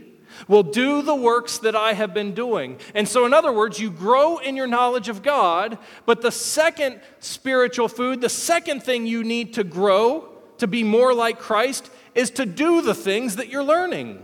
will 0.49 0.63
do 0.63 1.01
the 1.01 1.15
works 1.15 1.59
that 1.59 1.73
I 1.73 1.93
have 1.93 2.13
been 2.13 2.33
doing. 2.33 2.77
And 2.93 3.07
so, 3.07 3.25
in 3.25 3.33
other 3.33 3.53
words, 3.53 3.79
you 3.79 3.89
grow 3.89 4.39
in 4.39 4.57
your 4.57 4.67
knowledge 4.67 5.07
of 5.07 5.23
God, 5.23 5.77
but 6.05 6.21
the 6.21 6.33
second 6.33 6.99
spiritual 7.21 7.87
food, 7.87 8.19
the 8.19 8.27
second 8.27 8.83
thing 8.83 9.07
you 9.07 9.23
need 9.23 9.53
to 9.53 9.63
grow 9.63 10.27
to 10.57 10.67
be 10.67 10.83
more 10.83 11.13
like 11.13 11.39
Christ, 11.39 11.89
is 12.13 12.29
to 12.31 12.45
do 12.45 12.81
the 12.81 12.93
things 12.93 13.37
that 13.37 13.47
you're 13.47 13.63
learning, 13.63 14.21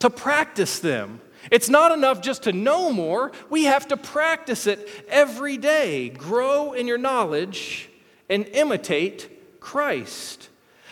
to 0.00 0.10
practice 0.10 0.80
them. 0.80 1.20
It's 1.50 1.68
not 1.68 1.92
enough 1.92 2.20
just 2.20 2.44
to 2.44 2.52
know 2.52 2.92
more, 2.92 3.32
we 3.50 3.64
have 3.64 3.88
to 3.88 3.96
practice 3.96 4.66
it 4.66 4.88
every 5.08 5.56
day. 5.56 6.08
Grow 6.10 6.72
in 6.72 6.86
your 6.86 6.98
knowledge 6.98 7.88
and 8.28 8.46
imitate 8.48 9.60
Christ. 9.60 10.48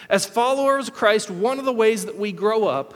As 0.09 0.25
followers 0.25 0.89
of 0.89 0.95
Christ, 0.95 1.31
one 1.31 1.59
of 1.59 1.65
the 1.65 1.73
ways 1.73 2.07
that 2.07 2.19
we 2.19 2.33
grow 2.33 2.67
up 2.67 2.95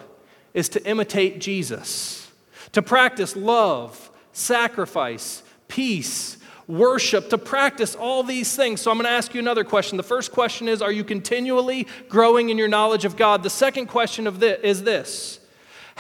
is 0.55 0.69
to 0.71 0.87
imitate 0.87 1.41
Jesus, 1.41 2.31
to 2.73 2.83
practice 2.83 3.37
love, 3.37 4.11
sacrifice, 4.33 5.43
peace, 5.69 6.39
worship, 6.67 7.31
to 7.31 7.39
practice 7.39 7.95
all 7.97 8.23
these 8.23 8.55
things. 8.55 8.81
So 8.81 8.91
I'm 8.91 8.97
going 8.97 9.07
to 9.07 9.11
ask 9.11 9.35
you 9.35 9.41
another 9.41 9.65
question. 9.65 9.97
The 9.97 10.03
first 10.03 10.33
question 10.33 10.69
is 10.69 10.81
Are 10.81 10.93
you 10.93 11.05
continually 11.05 11.87
growing 12.09 12.51
in 12.51 12.59
your 12.59 12.69
knowledge 12.69 13.05
of 13.05 13.17
God? 13.17 13.43
The 13.43 13.51
second 13.51 13.87
question 13.87 14.27
of 14.27 14.41
this 14.41 14.61
is 14.63 14.83
this 14.83 15.40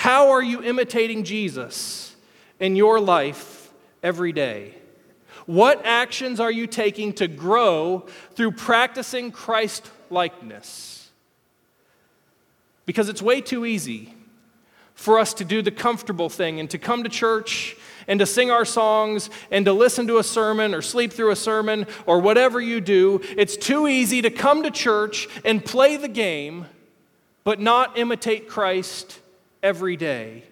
How 0.00 0.30
are 0.30 0.42
you 0.42 0.62
imitating 0.62 1.24
Jesus 1.24 2.16
in 2.58 2.74
your 2.74 2.98
life 2.98 3.70
every 4.02 4.32
day? 4.32 4.74
What 5.44 5.84
actions 5.84 6.40
are 6.40 6.50
you 6.50 6.66
taking 6.66 7.12
to 7.16 7.28
grow 7.28 8.06
through 8.34 8.52
practicing 8.52 9.30
Christ 9.30 9.90
likeness? 10.08 11.10
Because 12.86 13.10
it's 13.10 13.20
way 13.20 13.42
too 13.42 13.66
easy 13.66 14.14
for 14.94 15.18
us 15.18 15.34
to 15.34 15.44
do 15.44 15.60
the 15.60 15.70
comfortable 15.70 16.30
thing 16.30 16.60
and 16.60 16.70
to 16.70 16.78
come 16.78 17.02
to 17.02 17.10
church 17.10 17.76
and 18.08 18.18
to 18.20 18.24
sing 18.24 18.50
our 18.50 18.64
songs 18.64 19.28
and 19.50 19.66
to 19.66 19.74
listen 19.74 20.06
to 20.06 20.16
a 20.16 20.24
sermon 20.24 20.74
or 20.74 20.80
sleep 20.80 21.12
through 21.12 21.30
a 21.30 21.36
sermon 21.36 21.86
or 22.06 22.20
whatever 22.20 22.58
you 22.58 22.80
do. 22.80 23.20
It's 23.36 23.58
too 23.58 23.86
easy 23.86 24.22
to 24.22 24.30
come 24.30 24.62
to 24.62 24.70
church 24.70 25.28
and 25.44 25.62
play 25.62 25.98
the 25.98 26.08
game, 26.08 26.64
but 27.44 27.60
not 27.60 27.98
imitate 27.98 28.48
Christ 28.48 29.19
every 29.62 29.96
day. 29.96 30.44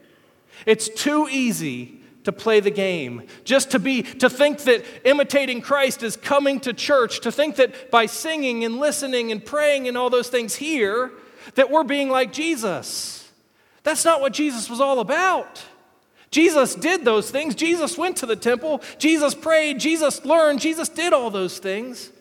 It's 0.66 0.88
too 0.88 1.28
easy 1.30 2.00
to 2.24 2.32
play 2.32 2.60
the 2.60 2.70
game 2.70 3.22
just 3.44 3.70
to 3.70 3.78
be 3.78 4.02
to 4.02 4.28
think 4.28 4.58
that 4.60 4.84
imitating 5.04 5.62
Christ 5.62 6.02
is 6.02 6.16
coming 6.16 6.60
to 6.60 6.72
church 6.74 7.20
to 7.20 7.32
think 7.32 7.56
that 7.56 7.90
by 7.90 8.06
singing 8.06 8.64
and 8.64 8.78
listening 8.78 9.32
and 9.32 9.42
praying 9.42 9.88
and 9.88 9.96
all 9.96 10.10
those 10.10 10.28
things 10.28 10.54
here 10.54 11.10
that 11.54 11.70
we're 11.70 11.84
being 11.84 12.10
like 12.10 12.32
Jesus 12.32 13.18
that's 13.88 14.04
not 14.04 14.20
what 14.20 14.34
Jesus 14.34 14.68
was 14.68 14.82
all 14.82 15.00
about. 15.00 15.64
Jesus 16.30 16.74
did 16.74 17.06
those 17.06 17.30
things. 17.30 17.54
Jesus 17.54 17.96
went 17.96 18.18
to 18.18 18.26
the 18.26 18.36
temple. 18.36 18.82
Jesus 18.98 19.34
prayed. 19.34 19.80
Jesus 19.80 20.26
learned. 20.26 20.60
Jesus 20.60 20.90
did 20.90 21.14
all 21.14 21.30
those 21.30 21.58
things. 21.58 22.12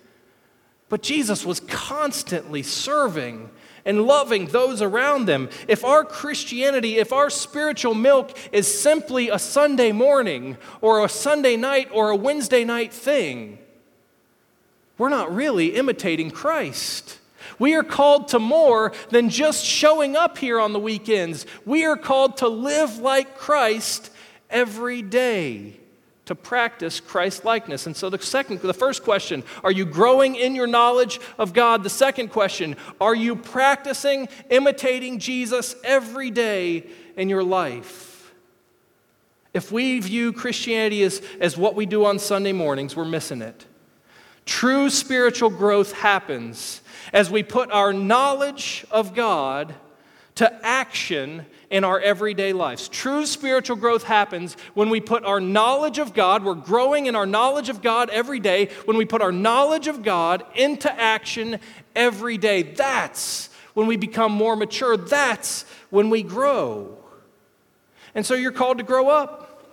But 0.87 1.01
Jesus 1.01 1.45
was 1.45 1.59
constantly 1.59 2.63
serving 2.63 3.49
and 3.87 4.05
loving 4.05 4.45
those 4.47 4.81
around 4.81 5.25
them. 5.25 5.49
If 5.67 5.83
our 5.83 6.03
Christianity, 6.03 6.97
if 6.97 7.11
our 7.11 7.31
spiritual 7.31 7.95
milk 7.95 8.37
is 8.51 8.67
simply 8.67 9.29
a 9.29 9.39
Sunday 9.39 9.91
morning 9.91 10.57
or 10.81 11.03
a 11.03 11.09
Sunday 11.09 11.55
night 11.55 11.89
or 11.91 12.11
a 12.11 12.15
Wednesday 12.15 12.63
night 12.65 12.93
thing, 12.93 13.57
we're 14.97 15.09
not 15.09 15.33
really 15.33 15.75
imitating 15.75 16.29
Christ. 16.29 17.17
We 17.59 17.73
are 17.75 17.83
called 17.83 18.27
to 18.29 18.39
more 18.39 18.91
than 19.09 19.29
just 19.29 19.65
showing 19.65 20.15
up 20.15 20.37
here 20.37 20.59
on 20.59 20.73
the 20.73 20.79
weekends. 20.79 21.45
We 21.65 21.85
are 21.85 21.97
called 21.97 22.37
to 22.37 22.47
live 22.47 22.97
like 22.97 23.37
Christ 23.37 24.11
every 24.49 25.01
day 25.01 25.79
to 26.27 26.35
practice 26.35 26.99
Christ 26.99 27.43
likeness. 27.43 27.87
And 27.87 27.95
so 27.95 28.09
the 28.09 28.19
second 28.19 28.61
the 28.61 28.73
first 28.73 29.03
question, 29.03 29.43
are 29.63 29.71
you 29.71 29.85
growing 29.85 30.35
in 30.35 30.55
your 30.55 30.67
knowledge 30.67 31.19
of 31.37 31.53
God? 31.53 31.83
The 31.83 31.89
second 31.89 32.29
question, 32.29 32.75
are 33.01 33.15
you 33.15 33.35
practicing 33.35 34.29
imitating 34.49 35.19
Jesus 35.19 35.75
every 35.83 36.29
day 36.29 36.85
in 37.15 37.29
your 37.29 37.43
life? 37.43 38.33
If 39.53 39.71
we 39.71 39.99
view 39.99 40.33
Christianity 40.33 41.01
as, 41.03 41.21
as 41.39 41.57
what 41.57 41.75
we 41.75 41.85
do 41.85 42.05
on 42.05 42.19
Sunday 42.19 42.53
mornings, 42.53 42.95
we're 42.95 43.05
missing 43.05 43.41
it. 43.41 43.65
True 44.45 44.89
spiritual 44.89 45.49
growth 45.49 45.93
happens 45.93 46.81
as 47.11 47.31
we 47.31 47.41
put 47.41 47.71
our 47.71 47.91
knowledge 47.91 48.85
of 48.91 49.15
God 49.15 49.73
to 50.37 50.65
action 50.65 51.45
in 51.69 51.83
our 51.83 51.99
everyday 51.99 52.53
lives. 52.53 52.87
True 52.87 53.25
spiritual 53.25 53.75
growth 53.75 54.03
happens 54.03 54.55
when 54.73 54.89
we 54.89 55.01
put 55.01 55.25
our 55.25 55.39
knowledge 55.39 55.99
of 55.99 56.13
God, 56.13 56.43
we're 56.43 56.53
growing 56.53 57.07
in 57.07 57.15
our 57.15 57.25
knowledge 57.25 57.69
of 57.69 57.81
God 57.81 58.09
every 58.09 58.39
day, 58.39 58.69
when 58.85 58.97
we 58.97 59.05
put 59.05 59.21
our 59.21 59.31
knowledge 59.31 59.87
of 59.87 60.03
God 60.03 60.45
into 60.55 60.91
action 60.91 61.59
every 61.95 62.37
day. 62.37 62.61
That's 62.61 63.49
when 63.73 63.87
we 63.87 63.97
become 63.97 64.31
more 64.31 64.55
mature. 64.55 64.95
That's 64.95 65.63
when 65.89 66.09
we 66.09 66.23
grow. 66.23 66.97
And 68.15 68.25
so 68.25 68.33
you're 68.33 68.51
called 68.51 68.77
to 68.77 68.83
grow 68.83 69.09
up. 69.09 69.65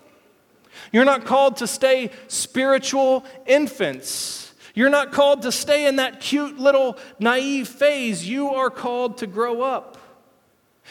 You're 0.92 1.04
not 1.04 1.24
called 1.24 1.58
to 1.58 1.66
stay 1.66 2.10
spiritual 2.28 3.24
infants. 3.46 4.52
You're 4.74 4.90
not 4.90 5.12
called 5.12 5.42
to 5.42 5.52
stay 5.52 5.86
in 5.86 5.96
that 5.96 6.20
cute 6.20 6.58
little 6.58 6.98
naive 7.18 7.68
phase. 7.68 8.28
You 8.28 8.50
are 8.50 8.70
called 8.70 9.18
to 9.18 9.26
grow 9.26 9.62
up. 9.62 9.98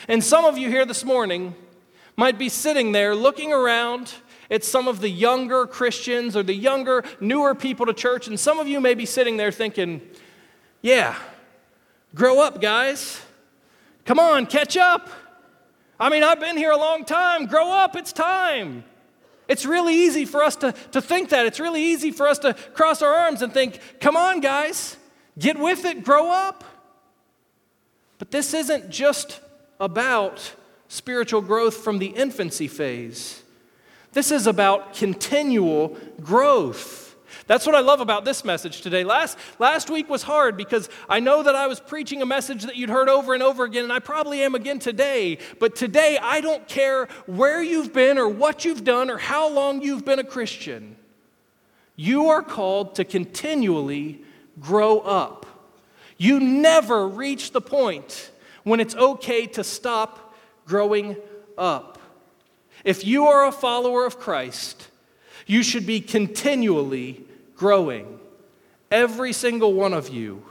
And 0.08 0.24
some 0.24 0.46
of 0.46 0.58
you 0.58 0.70
here 0.70 0.86
this 0.86 1.04
morning 1.04 1.56
might 2.16 2.38
be 2.38 2.50
sitting 2.50 2.92
there 2.92 3.16
looking 3.16 3.54
around 3.54 4.14
at 4.52 4.64
some 4.64 4.88
of 4.88 5.02
the 5.02 5.10
younger 5.10 5.66
Christians 5.66 6.36
or 6.36 6.44
the 6.44 6.54
younger, 6.54 7.04
newer 7.20 7.56
people 7.56 7.86
to 7.86 7.94
church, 7.94 8.28
and 8.28 8.40
some 8.40 8.60
of 8.60 8.68
you 8.68 8.80
may 8.80 8.94
be 8.94 9.06
sitting 9.06 9.38
there 9.38 9.52
thinking, 9.52 10.02
yeah, 10.82 11.16
grow 12.14 12.40
up, 12.40 12.62
guys. 12.62 13.22
Come 14.06 14.20
on, 14.20 14.46
catch 14.46 14.78
up. 14.78 15.10
I 16.00 16.10
mean, 16.10 16.24
I've 16.24 16.40
been 16.40 16.58
here 16.58 16.72
a 16.72 16.78
long 16.78 17.06
time. 17.06 17.46
Grow 17.46 17.72
up, 17.72 17.96
it's 17.96 18.12
time. 18.12 18.84
It's 19.48 19.66
really 19.66 19.96
easy 19.96 20.26
for 20.26 20.44
us 20.44 20.56
to, 20.58 20.74
to 20.92 21.02
think 21.02 21.30
that. 21.30 21.46
It's 21.46 21.60
really 21.60 21.82
easy 21.82 22.12
for 22.12 22.28
us 22.28 22.40
to 22.40 22.54
cross 22.54 23.02
our 23.02 23.14
arms 23.14 23.42
and 23.42 23.54
think, 23.54 23.80
come 24.00 24.18
on, 24.18 24.40
guys, 24.40 24.98
get 25.40 25.58
with 25.58 25.86
it, 25.86 26.04
grow 26.04 26.30
up. 26.30 26.64
But 28.20 28.32
this 28.32 28.54
isn't 28.54 28.90
just 28.90 29.40
about 29.80 30.54
spiritual 30.88 31.42
growth 31.42 31.78
from 31.78 32.00
the 32.00 32.08
infancy 32.08 32.68
phase, 32.68 33.44
this 34.14 34.32
is 34.32 34.48
about 34.48 34.94
continual 34.94 35.98
growth. 36.22 37.16
That's 37.48 37.66
what 37.66 37.76
I 37.76 37.80
love 37.80 38.00
about 38.00 38.26
this 38.26 38.46
message 38.46 38.82
today. 38.82 39.04
Last, 39.04 39.38
last 39.60 39.90
week 39.90 40.08
was 40.08 40.24
hard 40.24 40.56
because 40.56 40.88
I 41.10 41.20
know 41.20 41.44
that 41.44 41.56
I 41.56 41.68
was 41.68 41.80
preaching 41.80 42.22
a 42.22 42.26
message 42.26 42.64
that 42.64 42.76
you'd 42.76 42.90
heard 42.90 43.10
over 43.10 43.34
and 43.34 43.44
over 43.44 43.64
again, 43.64 43.84
and 43.84 43.92
I 43.92 44.00
probably 44.00 44.42
am 44.44 44.56
again 44.56 44.80
today. 44.80 45.40
But 45.60 45.76
today, 45.76 46.18
I 46.22 46.42
don't 46.42 46.68
care 46.68 47.08
where 47.26 47.62
you've 47.62 47.92
been 47.92 48.18
or 48.18 48.30
what 48.30 48.64
you've 48.66 48.84
done 48.84 49.10
or 49.10 49.18
how 49.18 49.50
long 49.50 49.82
you've 49.82 50.06
been 50.06 50.20
a 50.20 50.24
Christian. 50.24 50.96
You 51.96 52.30
are 52.30 52.42
called 52.42 52.96
to 52.96 53.04
continually 53.04 54.22
grow 54.60 55.00
up. 55.00 55.46
You 56.18 56.40
never 56.40 57.08
reach 57.08 57.52
the 57.52 57.62
point 57.62 58.32
when 58.64 58.80
it's 58.80 58.96
okay 58.96 59.46
to 59.48 59.64
stop 59.64 60.36
growing 60.66 61.16
up. 61.58 62.00
If 62.84 63.06
you 63.06 63.28
are 63.28 63.48
a 63.48 63.52
follower 63.52 64.06
of 64.06 64.20
Christ, 64.20 64.90
you 65.46 65.64
should 65.64 65.86
be 65.86 66.02
continually 66.02 67.24
growing. 67.56 68.20
Every 68.92 69.34
single 69.34 69.74
one 69.74 69.94
of 69.94 70.10
you. 70.10 70.44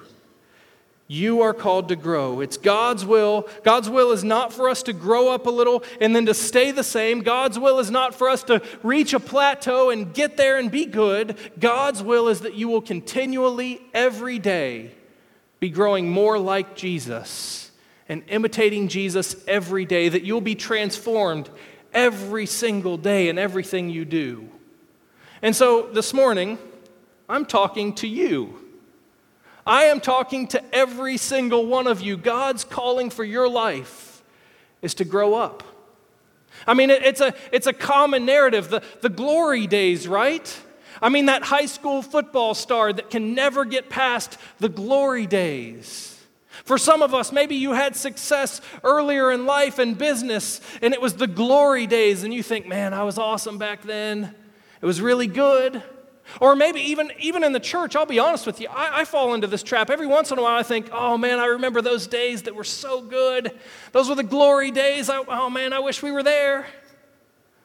You 1.08 1.42
are 1.42 1.52
called 1.52 1.88
to 1.88 1.96
grow. 1.96 2.40
It's 2.40 2.56
God's 2.56 3.04
will. 3.04 3.46
God's 3.64 3.90
will 3.90 4.12
is 4.12 4.24
not 4.24 4.50
for 4.50 4.70
us 4.70 4.82
to 4.84 4.94
grow 4.94 5.28
up 5.28 5.46
a 5.46 5.50
little 5.50 5.84
and 6.00 6.16
then 6.16 6.24
to 6.24 6.32
stay 6.32 6.70
the 6.70 6.82
same. 6.82 7.20
God's 7.20 7.58
will 7.58 7.78
is 7.80 7.90
not 7.90 8.14
for 8.14 8.30
us 8.30 8.42
to 8.44 8.62
reach 8.82 9.12
a 9.12 9.20
plateau 9.20 9.90
and 9.90 10.14
get 10.14 10.38
there 10.38 10.58
and 10.58 10.70
be 10.70 10.86
good. 10.86 11.36
God's 11.58 12.02
will 12.02 12.28
is 12.28 12.40
that 12.40 12.54
you 12.54 12.68
will 12.68 12.80
continually, 12.80 13.82
every 13.92 14.38
day, 14.38 14.92
be 15.60 15.68
growing 15.68 16.08
more 16.08 16.38
like 16.38 16.76
Jesus 16.76 17.61
and 18.12 18.22
imitating 18.28 18.88
Jesus 18.88 19.34
every 19.48 19.86
day, 19.86 20.10
that 20.10 20.22
you'll 20.22 20.42
be 20.42 20.54
transformed 20.54 21.48
every 21.94 22.44
single 22.44 22.98
day 22.98 23.30
in 23.30 23.38
everything 23.38 23.88
you 23.88 24.04
do. 24.04 24.50
And 25.40 25.56
so 25.56 25.88
this 25.90 26.12
morning, 26.12 26.58
I'm 27.26 27.46
talking 27.46 27.94
to 27.94 28.06
you. 28.06 28.58
I 29.66 29.84
am 29.84 29.98
talking 29.98 30.46
to 30.48 30.62
every 30.74 31.16
single 31.16 31.64
one 31.64 31.86
of 31.86 32.02
you. 32.02 32.18
God's 32.18 32.64
calling 32.64 33.08
for 33.08 33.24
your 33.24 33.48
life 33.48 34.22
is 34.82 34.92
to 34.94 35.06
grow 35.06 35.34
up. 35.34 35.62
I 36.66 36.74
mean, 36.74 36.90
it's 36.90 37.22
a, 37.22 37.32
it's 37.50 37.66
a 37.66 37.72
common 37.72 38.26
narrative, 38.26 38.68
the, 38.68 38.82
the 39.00 39.08
glory 39.08 39.66
days, 39.66 40.06
right? 40.06 40.60
I 41.00 41.08
mean, 41.08 41.26
that 41.26 41.44
high 41.44 41.66
school 41.66 42.02
football 42.02 42.52
star 42.52 42.92
that 42.92 43.08
can 43.08 43.34
never 43.34 43.64
get 43.64 43.88
past 43.88 44.36
the 44.58 44.68
glory 44.68 45.26
days. 45.26 46.11
For 46.64 46.78
some 46.78 47.02
of 47.02 47.14
us, 47.14 47.32
maybe 47.32 47.56
you 47.56 47.72
had 47.72 47.96
success 47.96 48.60
earlier 48.84 49.32
in 49.32 49.46
life 49.46 49.78
and 49.78 49.98
business, 49.98 50.60
and 50.80 50.94
it 50.94 51.00
was 51.00 51.14
the 51.14 51.26
glory 51.26 51.86
days, 51.86 52.22
and 52.22 52.32
you 52.32 52.42
think, 52.42 52.66
man, 52.66 52.94
I 52.94 53.02
was 53.02 53.18
awesome 53.18 53.58
back 53.58 53.82
then. 53.82 54.34
It 54.80 54.86
was 54.86 55.00
really 55.00 55.26
good. 55.26 55.82
Or 56.40 56.56
maybe 56.56 56.80
even, 56.80 57.10
even 57.18 57.44
in 57.44 57.52
the 57.52 57.60
church, 57.60 57.96
I'll 57.96 58.06
be 58.06 58.18
honest 58.18 58.46
with 58.46 58.60
you, 58.60 58.68
I, 58.70 59.00
I, 59.00 59.04
fall 59.04 59.34
into 59.34 59.46
this 59.46 59.62
trap. 59.62 59.90
Every 59.90 60.06
once 60.06 60.30
in 60.30 60.38
a 60.38 60.42
while, 60.42 60.58
I 60.58 60.62
think, 60.62 60.88
oh 60.92 61.18
man, 61.18 61.38
I 61.38 61.46
remember 61.46 61.82
those 61.82 62.06
days 62.06 62.42
that 62.42 62.54
were 62.54 62.64
so 62.64 63.02
good. 63.02 63.58
Those 63.90 64.08
were 64.08 64.14
the 64.14 64.22
glory 64.22 64.70
days. 64.70 65.10
I, 65.10 65.18
oh 65.18 65.50
man, 65.50 65.72
I 65.72 65.80
wish 65.80 66.02
we 66.02 66.12
were 66.12 66.22
there. 66.22 66.66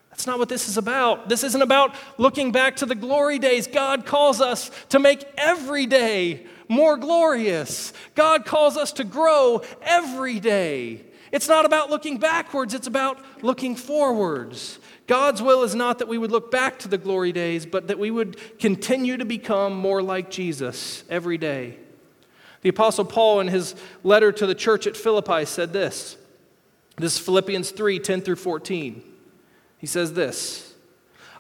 That's 0.10 0.26
not 0.26 0.40
what 0.40 0.50
this 0.50 0.68
is 0.68 0.78
about. 0.78 1.30
This 1.30 1.44
isn't 1.44 1.62
about 1.62 1.96
looking 2.18 2.52
back 2.52 2.78
to 2.78 2.88
the 2.88 2.96
glory 2.96 3.38
days. 3.38 3.68
God 3.68 4.06
calls 4.06 4.42
us 4.42 4.72
to 4.90 5.00
make 5.00 5.24
every 5.38 5.86
day 5.86 6.48
more 6.68 6.98
glorious. 6.98 7.94
God 8.16 8.46
calls 8.46 8.78
us 8.78 8.92
to 8.94 9.04
grow 9.04 9.62
every 9.82 10.40
day. 10.40 11.02
It's 11.32 11.48
not 11.48 11.66
about 11.66 11.90
looking 11.90 12.18
backwards, 12.18 12.74
it's 12.74 12.88
about 12.88 13.20
looking 13.44 13.76
forwards. 13.76 14.80
God's 15.08 15.42
will 15.42 15.64
is 15.64 15.76
not 15.76 16.00
that 16.00 16.08
we 16.08 16.18
would 16.18 16.32
look 16.32 16.52
back 16.52 16.80
to 16.80 16.88
the 16.88 16.98
glory 16.98 17.32
days, 17.32 17.66
but 17.66 17.88
that 17.88 18.00
we 18.00 18.12
would 18.12 18.60
continue 18.60 19.18
to 19.18 19.26
become 19.26 19.74
more 19.74 20.02
like 20.02 20.30
Jesus 20.30 21.04
every 21.10 21.38
day. 21.38 21.78
The 22.62 22.70
Apostle 22.70 23.06
Paul, 23.06 23.40
in 23.40 23.48
his 23.48 23.76
letter 24.04 24.32
to 24.32 24.46
the 24.46 24.56
church 24.56 24.88
at 24.88 24.98
Philippi, 24.98 25.46
said 25.46 25.72
this. 25.72 26.18
This 26.98 27.14
is 27.14 27.20
Philippians 27.20 27.72
3 27.72 28.00
10 28.00 28.22
through 28.22 28.36
14. 28.36 29.04
He 29.78 29.88
says 29.88 30.14
this 30.14 30.67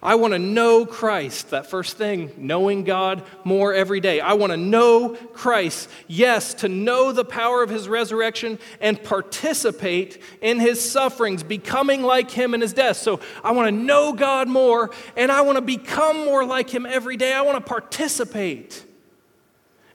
I 0.02 0.16
want 0.16 0.34
to 0.34 0.40
know 0.40 0.86
Christ, 0.86 1.50
that 1.50 1.68
first 1.68 1.98
thing, 1.98 2.32
knowing 2.38 2.84
God 2.84 3.24
more 3.44 3.74
every 3.74 4.00
day. 4.00 4.20
I 4.20 4.34
want 4.34 4.52
to 4.52 4.58
know 4.58 5.16
Christ, 5.34 5.90
yes, 6.08 6.54
to 6.56 6.70
know 6.70 7.12
the 7.12 7.26
power 7.26 7.64
of 7.64 7.70
his 7.70 7.90
resurrection 7.90 8.60
and 8.80 9.02
participate 9.02 10.22
in 10.42 10.60
his 10.60 10.80
sufferings, 10.80 11.42
becoming 11.42 12.04
like 12.04 12.30
him 12.30 12.54
in 12.54 12.62
his 12.62 12.74
death. 12.74 12.98
So 12.98 13.20
I 13.44 13.54
want 13.54 13.68
to 13.68 13.72
know 13.72 14.14
God 14.14 14.48
more 14.48 14.92
and 15.16 15.32
I 15.32 15.42
want 15.42 15.58
to 15.58 15.64
become 15.64 16.26
more 16.26 16.46
like 16.46 16.70
him 16.70 16.86
every 16.86 17.18
day. 17.18 17.34
I 17.34 17.42
want 17.42 17.58
to 17.58 17.68
participate. 17.68 18.86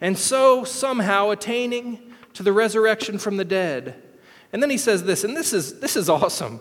And 0.00 0.18
so 0.18 0.64
somehow 0.64 1.30
attaining 1.30 2.00
to 2.34 2.42
the 2.42 2.52
resurrection 2.52 3.18
from 3.18 3.36
the 3.36 3.44
dead. 3.44 4.02
And 4.52 4.60
then 4.60 4.68
he 4.68 4.78
says 4.78 5.04
this, 5.04 5.22
and 5.22 5.36
this 5.36 5.52
is, 5.52 5.78
this 5.78 5.96
is 5.96 6.08
awesome. 6.08 6.60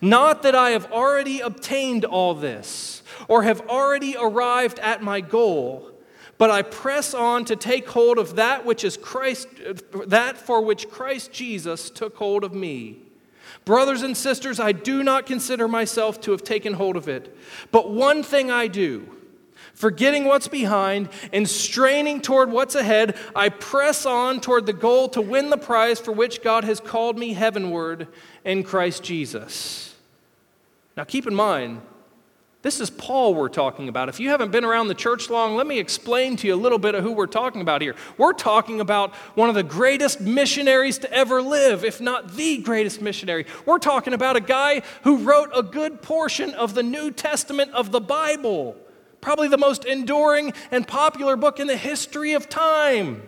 Not 0.00 0.42
that 0.42 0.54
I 0.54 0.70
have 0.70 0.90
already 0.92 1.40
obtained 1.40 2.04
all 2.04 2.34
this 2.34 3.02
or 3.28 3.42
have 3.42 3.60
already 3.68 4.16
arrived 4.18 4.78
at 4.80 5.02
my 5.02 5.20
goal, 5.20 5.90
but 6.38 6.50
I 6.50 6.62
press 6.62 7.14
on 7.14 7.44
to 7.46 7.56
take 7.56 7.88
hold 7.88 8.18
of 8.18 8.36
that 8.36 8.64
which 8.64 8.84
is 8.84 8.96
Christ 8.96 9.48
that 10.06 10.36
for 10.36 10.60
which 10.60 10.90
Christ 10.90 11.32
Jesus 11.32 11.90
took 11.90 12.16
hold 12.16 12.44
of 12.44 12.54
me. 12.54 12.98
Brothers 13.64 14.02
and 14.02 14.16
sisters, 14.16 14.60
I 14.60 14.72
do 14.72 15.02
not 15.02 15.26
consider 15.26 15.66
myself 15.66 16.20
to 16.22 16.30
have 16.32 16.44
taken 16.44 16.74
hold 16.74 16.96
of 16.96 17.08
it, 17.08 17.36
but 17.72 17.90
one 17.90 18.22
thing 18.22 18.50
I 18.50 18.68
do, 18.68 19.15
forgetting 19.76 20.24
what's 20.24 20.48
behind 20.48 21.08
and 21.32 21.48
straining 21.48 22.20
toward 22.20 22.50
what's 22.50 22.74
ahead, 22.74 23.16
I 23.36 23.50
press 23.50 24.04
on 24.04 24.40
toward 24.40 24.66
the 24.66 24.72
goal 24.72 25.08
to 25.10 25.20
win 25.20 25.50
the 25.50 25.56
prize 25.56 26.00
for 26.00 26.10
which 26.10 26.42
God 26.42 26.64
has 26.64 26.80
called 26.80 27.16
me 27.16 27.34
heavenward 27.34 28.08
in 28.44 28.64
Christ 28.64 29.04
Jesus. 29.04 29.94
Now, 30.96 31.04
keep 31.04 31.26
in 31.26 31.34
mind, 31.34 31.82
this 32.62 32.80
is 32.80 32.90
Paul 32.90 33.34
we're 33.34 33.48
talking 33.48 33.88
about. 33.88 34.08
If 34.08 34.18
you 34.18 34.30
haven't 34.30 34.50
been 34.50 34.64
around 34.64 34.88
the 34.88 34.94
church 34.94 35.30
long, 35.30 35.54
let 35.54 35.68
me 35.68 35.78
explain 35.78 36.36
to 36.38 36.48
you 36.48 36.54
a 36.54 36.56
little 36.56 36.78
bit 36.78 36.96
of 36.96 37.04
who 37.04 37.12
we're 37.12 37.26
talking 37.26 37.60
about 37.60 37.80
here. 37.80 37.94
We're 38.18 38.32
talking 38.32 38.80
about 38.80 39.14
one 39.36 39.48
of 39.48 39.54
the 39.54 39.62
greatest 39.62 40.20
missionaries 40.20 40.98
to 40.98 41.12
ever 41.12 41.42
live, 41.42 41.84
if 41.84 42.00
not 42.00 42.34
the 42.34 42.58
greatest 42.58 43.00
missionary. 43.00 43.46
We're 43.66 43.78
talking 43.78 44.14
about 44.14 44.34
a 44.34 44.40
guy 44.40 44.82
who 45.04 45.18
wrote 45.18 45.50
a 45.54 45.62
good 45.62 46.02
portion 46.02 46.54
of 46.54 46.74
the 46.74 46.82
New 46.82 47.12
Testament 47.12 47.72
of 47.72 47.92
the 47.92 48.00
Bible, 48.00 48.74
probably 49.26 49.48
the 49.48 49.58
most 49.58 49.84
enduring 49.84 50.52
and 50.70 50.86
popular 50.86 51.34
book 51.34 51.58
in 51.58 51.66
the 51.66 51.76
history 51.76 52.34
of 52.34 52.48
time. 52.48 53.20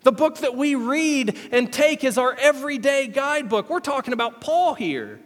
The 0.00 0.12
book 0.12 0.38
that 0.38 0.56
we 0.56 0.76
read 0.76 1.36
and 1.52 1.70
take 1.70 2.04
as 2.04 2.16
our 2.16 2.32
everyday 2.32 3.06
guidebook. 3.06 3.68
We're 3.68 3.80
talking 3.80 4.14
about 4.14 4.40
Paul 4.40 4.72
here. 4.72 5.20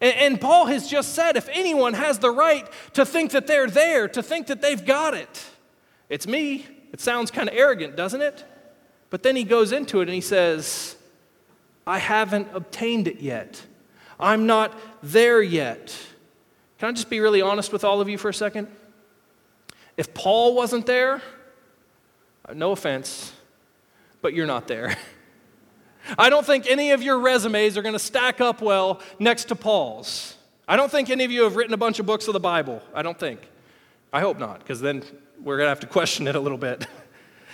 And, 0.00 0.16
and, 0.16 0.40
Paul 0.40 0.64
has 0.64 0.88
just 0.88 1.14
said 1.14 1.36
if 1.36 1.46
anyone 1.52 1.92
has 1.92 2.20
the 2.20 2.30
right 2.30 2.66
to 2.94 3.04
think 3.04 3.32
that 3.32 3.46
they're 3.46 3.66
there, 3.66 4.08
to 4.08 4.22
think 4.22 4.46
that 4.46 4.62
they've 4.62 4.82
got 4.82 5.12
it, 5.12 5.44
it's 6.08 6.26
me. 6.26 6.66
It 6.90 7.02
sounds 7.02 7.30
kind 7.30 7.50
of 7.50 7.54
arrogant, 7.54 7.96
doesn't 7.96 8.22
it? 8.22 8.42
But 9.10 9.22
then 9.22 9.36
he 9.36 9.44
goes 9.44 9.72
into 9.72 10.00
it 10.00 10.04
and 10.04 10.14
he 10.14 10.22
says, 10.22 10.96
I 11.86 11.98
haven't 11.98 12.48
obtained 12.54 13.08
it 13.08 13.20
yet. 13.20 13.60
I'm 14.18 14.46
not 14.46 14.72
there 15.02 15.42
yet. 15.42 15.94
Can 16.78 16.88
I 16.88 16.92
just 16.92 17.10
be 17.10 17.20
really 17.20 17.42
honest 17.42 17.74
with 17.74 17.84
all 17.84 18.00
of 18.00 18.08
you 18.08 18.16
for 18.16 18.30
a 18.30 18.34
second? 18.34 18.68
If 19.96 20.14
Paul 20.14 20.54
wasn't 20.54 20.86
there, 20.86 21.22
no 22.54 22.72
offense, 22.72 23.32
but 24.20 24.34
you're 24.34 24.46
not 24.46 24.66
there. 24.68 24.96
I 26.18 26.30
don't 26.30 26.44
think 26.44 26.66
any 26.68 26.90
of 26.90 27.02
your 27.02 27.18
resumes 27.18 27.76
are 27.76 27.82
going 27.82 27.92
to 27.92 27.98
stack 27.98 28.40
up 28.40 28.60
well 28.60 29.00
next 29.18 29.44
to 29.46 29.54
Paul's. 29.54 30.36
I 30.66 30.76
don't 30.76 30.90
think 30.90 31.10
any 31.10 31.24
of 31.24 31.30
you 31.30 31.44
have 31.44 31.56
written 31.56 31.74
a 31.74 31.78
bunch 31.78 31.98
of 31.98 32.06
books 32.06 32.26
of 32.26 32.32
the 32.32 32.40
Bible. 32.40 32.82
I 32.94 33.02
don't 33.02 33.18
think. 33.18 33.40
I 34.12 34.20
hope 34.20 34.38
not, 34.38 34.58
because 34.58 34.80
then 34.80 35.04
we're 35.42 35.56
going 35.56 35.66
to 35.66 35.70
have 35.70 35.80
to 35.80 35.86
question 35.86 36.26
it 36.26 36.34
a 36.34 36.40
little 36.40 36.58
bit. 36.58 36.86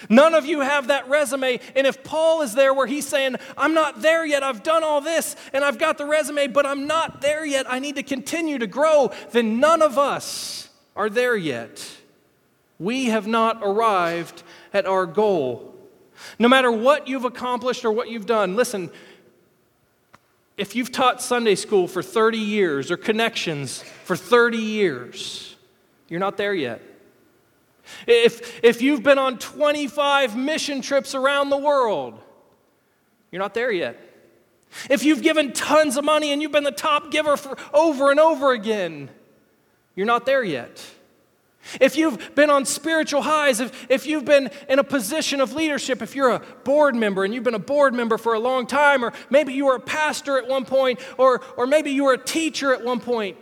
None 0.08 0.34
of 0.34 0.46
you 0.46 0.60
have 0.60 0.88
that 0.88 1.08
resume. 1.08 1.60
And 1.74 1.86
if 1.86 2.04
Paul 2.04 2.42
is 2.42 2.54
there 2.54 2.72
where 2.72 2.86
he's 2.86 3.06
saying, 3.06 3.36
I'm 3.56 3.74
not 3.74 4.00
there 4.00 4.24
yet, 4.24 4.42
I've 4.42 4.62
done 4.62 4.84
all 4.84 5.00
this, 5.00 5.34
and 5.52 5.64
I've 5.64 5.78
got 5.78 5.98
the 5.98 6.06
resume, 6.06 6.46
but 6.46 6.64
I'm 6.64 6.86
not 6.86 7.20
there 7.20 7.44
yet, 7.44 7.70
I 7.70 7.80
need 7.80 7.96
to 7.96 8.02
continue 8.02 8.58
to 8.58 8.66
grow, 8.66 9.10
then 9.32 9.58
none 9.58 9.82
of 9.82 9.98
us 9.98 10.68
are 10.94 11.10
there 11.10 11.36
yet. 11.36 11.84
We 12.78 13.06
have 13.06 13.26
not 13.26 13.58
arrived 13.62 14.42
at 14.72 14.86
our 14.86 15.06
goal. 15.06 15.74
No 16.38 16.48
matter 16.48 16.70
what 16.70 17.08
you've 17.08 17.24
accomplished 17.24 17.84
or 17.84 17.92
what 17.92 18.08
you've 18.10 18.26
done, 18.26 18.56
listen, 18.56 18.90
if 20.56 20.74
you've 20.74 20.90
taught 20.90 21.22
Sunday 21.22 21.54
school 21.54 21.86
for 21.86 22.02
30 22.02 22.38
years 22.38 22.90
or 22.90 22.96
connections 22.96 23.82
for 24.04 24.16
30 24.16 24.58
years, 24.58 25.56
you're 26.08 26.20
not 26.20 26.36
there 26.36 26.54
yet. 26.54 26.82
If, 28.06 28.62
if 28.64 28.82
you've 28.82 29.02
been 29.02 29.18
on 29.18 29.38
25 29.38 30.36
mission 30.36 30.82
trips 30.82 31.14
around 31.14 31.50
the 31.50 31.56
world, 31.56 32.20
you're 33.30 33.40
not 33.40 33.54
there 33.54 33.70
yet. 33.70 34.00
If 34.90 35.04
you've 35.04 35.22
given 35.22 35.52
tons 35.52 35.96
of 35.96 36.04
money 36.04 36.32
and 36.32 36.42
you've 36.42 36.52
been 36.52 36.64
the 36.64 36.70
top 36.70 37.10
giver 37.10 37.36
for 37.36 37.56
over 37.72 38.10
and 38.10 38.20
over 38.20 38.52
again, 38.52 39.08
you're 39.94 40.06
not 40.06 40.26
there 40.26 40.44
yet. 40.44 40.84
If 41.80 41.96
you've 41.96 42.34
been 42.34 42.50
on 42.50 42.64
spiritual 42.64 43.22
highs, 43.22 43.60
if, 43.60 43.86
if 43.90 44.06
you've 44.06 44.24
been 44.24 44.50
in 44.68 44.78
a 44.78 44.84
position 44.84 45.40
of 45.40 45.52
leadership, 45.52 46.02
if 46.02 46.14
you're 46.14 46.30
a 46.30 46.40
board 46.64 46.94
member 46.94 47.24
and 47.24 47.34
you've 47.34 47.44
been 47.44 47.54
a 47.54 47.58
board 47.58 47.94
member 47.94 48.18
for 48.18 48.34
a 48.34 48.38
long 48.38 48.66
time, 48.66 49.04
or 49.04 49.12
maybe 49.30 49.52
you 49.52 49.66
were 49.66 49.76
a 49.76 49.80
pastor 49.80 50.38
at 50.38 50.46
one 50.46 50.64
point, 50.64 51.00
or, 51.18 51.42
or 51.56 51.66
maybe 51.66 51.90
you 51.90 52.04
were 52.04 52.14
a 52.14 52.24
teacher 52.24 52.72
at 52.72 52.84
one 52.84 53.00
point, 53.00 53.36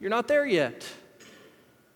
you're 0.00 0.10
not 0.10 0.28
there 0.28 0.46
yet. 0.46 0.86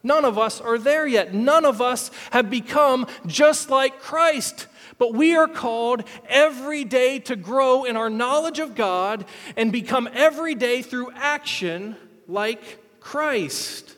None 0.02 0.24
of 0.24 0.38
us 0.38 0.60
are 0.60 0.78
there 0.78 1.06
yet. 1.06 1.34
None 1.34 1.64
of 1.64 1.82
us 1.82 2.10
have 2.30 2.48
become 2.48 3.06
just 3.26 3.68
like 3.68 4.00
Christ. 4.00 4.66
But 4.96 5.12
we 5.12 5.36
are 5.36 5.48
called 5.48 6.04
every 6.28 6.84
day 6.84 7.18
to 7.20 7.36
grow 7.36 7.84
in 7.84 7.96
our 7.96 8.10
knowledge 8.10 8.58
of 8.58 8.74
God 8.74 9.24
and 9.56 9.72
become 9.72 10.08
every 10.12 10.54
day 10.54 10.82
through 10.82 11.10
action 11.14 11.96
like 12.26 13.00
Christ. 13.00 13.97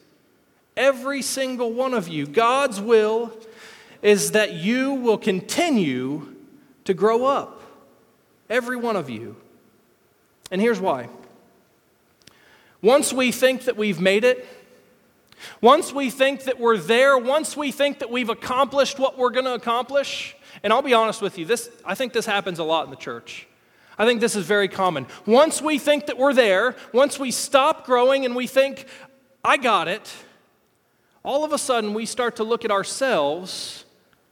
Every 0.76 1.22
single 1.22 1.72
one 1.72 1.94
of 1.94 2.08
you. 2.08 2.26
God's 2.26 2.80
will 2.80 3.32
is 4.02 4.32
that 4.32 4.54
you 4.54 4.94
will 4.94 5.18
continue 5.18 6.34
to 6.84 6.94
grow 6.94 7.24
up. 7.26 7.62
Every 8.48 8.76
one 8.76 8.96
of 8.96 9.10
you. 9.10 9.36
And 10.50 10.60
here's 10.60 10.80
why. 10.80 11.08
Once 12.82 13.12
we 13.12 13.30
think 13.30 13.64
that 13.64 13.76
we've 13.76 14.00
made 14.00 14.24
it, 14.24 14.46
once 15.60 15.92
we 15.92 16.10
think 16.10 16.44
that 16.44 16.58
we're 16.58 16.78
there, 16.78 17.16
once 17.16 17.56
we 17.56 17.72
think 17.72 17.98
that 17.98 18.10
we've 18.10 18.28
accomplished 18.28 18.98
what 18.98 19.18
we're 19.18 19.30
going 19.30 19.44
to 19.44 19.54
accomplish, 19.54 20.36
and 20.62 20.72
I'll 20.72 20.82
be 20.82 20.94
honest 20.94 21.22
with 21.22 21.38
you, 21.38 21.44
this, 21.44 21.70
I 21.84 21.94
think 21.94 22.12
this 22.12 22.26
happens 22.26 22.58
a 22.58 22.64
lot 22.64 22.84
in 22.84 22.90
the 22.90 22.96
church. 22.96 23.46
I 23.98 24.06
think 24.06 24.20
this 24.20 24.34
is 24.34 24.46
very 24.46 24.68
common. 24.68 25.06
Once 25.26 25.60
we 25.60 25.78
think 25.78 26.06
that 26.06 26.16
we're 26.16 26.32
there, 26.32 26.74
once 26.92 27.18
we 27.18 27.30
stop 27.30 27.84
growing 27.84 28.24
and 28.24 28.34
we 28.34 28.46
think, 28.46 28.86
I 29.44 29.58
got 29.58 29.88
it, 29.88 30.10
all 31.22 31.44
of 31.44 31.52
a 31.52 31.58
sudden 31.58 31.94
we 31.94 32.06
start 32.06 32.36
to 32.36 32.44
look 32.44 32.64
at 32.64 32.70
ourselves 32.70 33.84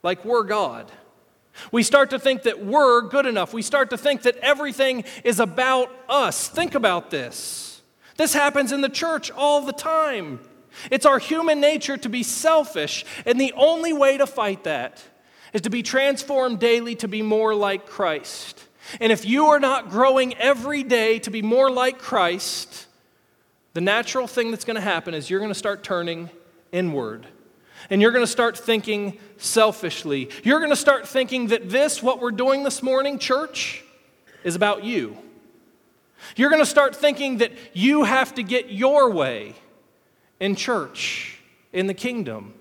like 0.02 0.24
we're 0.24 0.44
God. 0.44 0.90
We 1.72 1.82
start 1.82 2.10
to 2.10 2.18
think 2.18 2.42
that 2.44 2.64
we're 2.64 3.02
good 3.02 3.26
enough. 3.26 3.52
We 3.52 3.62
start 3.62 3.90
to 3.90 3.98
think 3.98 4.22
that 4.22 4.36
everything 4.36 5.04
is 5.24 5.40
about 5.40 5.90
us. 6.08 6.48
Think 6.48 6.74
about 6.74 7.10
this. 7.10 7.82
This 8.16 8.32
happens 8.32 8.72
in 8.72 8.80
the 8.80 8.88
church 8.88 9.30
all 9.30 9.62
the 9.62 9.72
time. 9.72 10.40
It's 10.90 11.06
our 11.06 11.18
human 11.18 11.60
nature 11.60 11.96
to 11.96 12.08
be 12.08 12.22
selfish, 12.22 13.04
and 13.26 13.40
the 13.40 13.52
only 13.56 13.92
way 13.92 14.18
to 14.18 14.26
fight 14.26 14.64
that 14.64 15.02
is 15.52 15.62
to 15.62 15.70
be 15.70 15.82
transformed 15.82 16.60
daily 16.60 16.94
to 16.96 17.08
be 17.08 17.22
more 17.22 17.54
like 17.54 17.86
Christ. 17.86 18.64
And 19.00 19.10
if 19.12 19.24
you 19.24 19.46
are 19.46 19.60
not 19.60 19.90
growing 19.90 20.34
every 20.36 20.82
day 20.82 21.18
to 21.20 21.30
be 21.30 21.42
more 21.42 21.70
like 21.70 21.98
Christ, 21.98 22.86
the 23.74 23.80
natural 23.80 24.26
thing 24.26 24.50
that's 24.50 24.64
going 24.64 24.76
to 24.76 24.80
happen 24.80 25.14
is 25.14 25.28
you're 25.28 25.40
going 25.40 25.52
to 25.52 25.58
start 25.58 25.82
turning 25.82 26.30
inward. 26.72 27.26
And 27.90 28.02
you're 28.02 28.10
going 28.10 28.24
to 28.24 28.30
start 28.30 28.58
thinking 28.58 29.18
selfishly. 29.36 30.30
You're 30.42 30.58
going 30.58 30.70
to 30.70 30.76
start 30.76 31.06
thinking 31.06 31.48
that 31.48 31.70
this, 31.70 32.02
what 32.02 32.20
we're 32.20 32.32
doing 32.32 32.64
this 32.64 32.82
morning, 32.82 33.18
church, 33.18 33.84
is 34.44 34.56
about 34.56 34.84
you. 34.84 35.16
You're 36.36 36.50
going 36.50 36.62
to 36.62 36.66
start 36.66 36.96
thinking 36.96 37.38
that 37.38 37.52
you 37.72 38.04
have 38.04 38.34
to 38.34 38.42
get 38.42 38.70
your 38.70 39.10
way 39.10 39.54
in 40.40 40.56
church, 40.56 41.38
in 41.72 41.86
the 41.86 41.94
kingdom. 41.94 42.54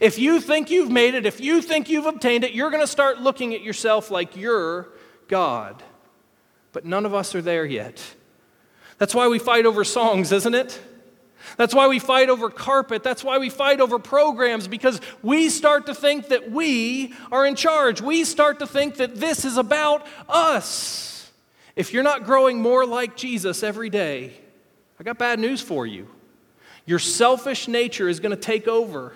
If 0.00 0.18
you 0.18 0.40
think 0.40 0.70
you've 0.70 0.90
made 0.90 1.14
it, 1.14 1.26
if 1.26 1.40
you 1.40 1.60
think 1.60 1.90
you've 1.90 2.06
obtained 2.06 2.44
it, 2.44 2.52
you're 2.52 2.70
going 2.70 2.82
to 2.82 2.86
start 2.86 3.20
looking 3.20 3.54
at 3.54 3.62
yourself 3.62 4.10
like 4.10 4.36
you're 4.36 4.88
God. 5.28 5.82
But 6.72 6.84
none 6.84 7.06
of 7.06 7.14
us 7.14 7.34
are 7.34 7.42
there 7.42 7.66
yet. 7.66 8.02
That's 8.98 9.14
why 9.14 9.28
we 9.28 9.38
fight 9.38 9.66
over 9.66 9.84
songs, 9.84 10.32
isn't 10.32 10.54
it? 10.54 10.80
That's 11.56 11.74
why 11.74 11.86
we 11.86 11.98
fight 11.98 12.28
over 12.28 12.50
carpet. 12.50 13.02
That's 13.02 13.22
why 13.22 13.38
we 13.38 13.48
fight 13.48 13.80
over 13.80 13.98
programs, 13.98 14.66
because 14.66 15.00
we 15.22 15.48
start 15.48 15.86
to 15.86 15.94
think 15.94 16.28
that 16.28 16.50
we 16.50 17.14
are 17.30 17.46
in 17.46 17.54
charge. 17.54 18.00
We 18.00 18.24
start 18.24 18.58
to 18.58 18.66
think 18.66 18.96
that 18.96 19.16
this 19.16 19.44
is 19.44 19.56
about 19.56 20.06
us. 20.28 21.30
If 21.76 21.92
you're 21.92 22.02
not 22.02 22.24
growing 22.24 22.60
more 22.60 22.86
like 22.86 23.16
Jesus 23.16 23.62
every 23.62 23.90
day, 23.90 24.32
I 24.98 25.02
got 25.04 25.18
bad 25.18 25.38
news 25.38 25.60
for 25.60 25.86
you. 25.86 26.08
Your 26.86 26.98
selfish 26.98 27.68
nature 27.68 28.08
is 28.08 28.20
going 28.20 28.34
to 28.34 28.40
take 28.40 28.68
over, 28.68 29.12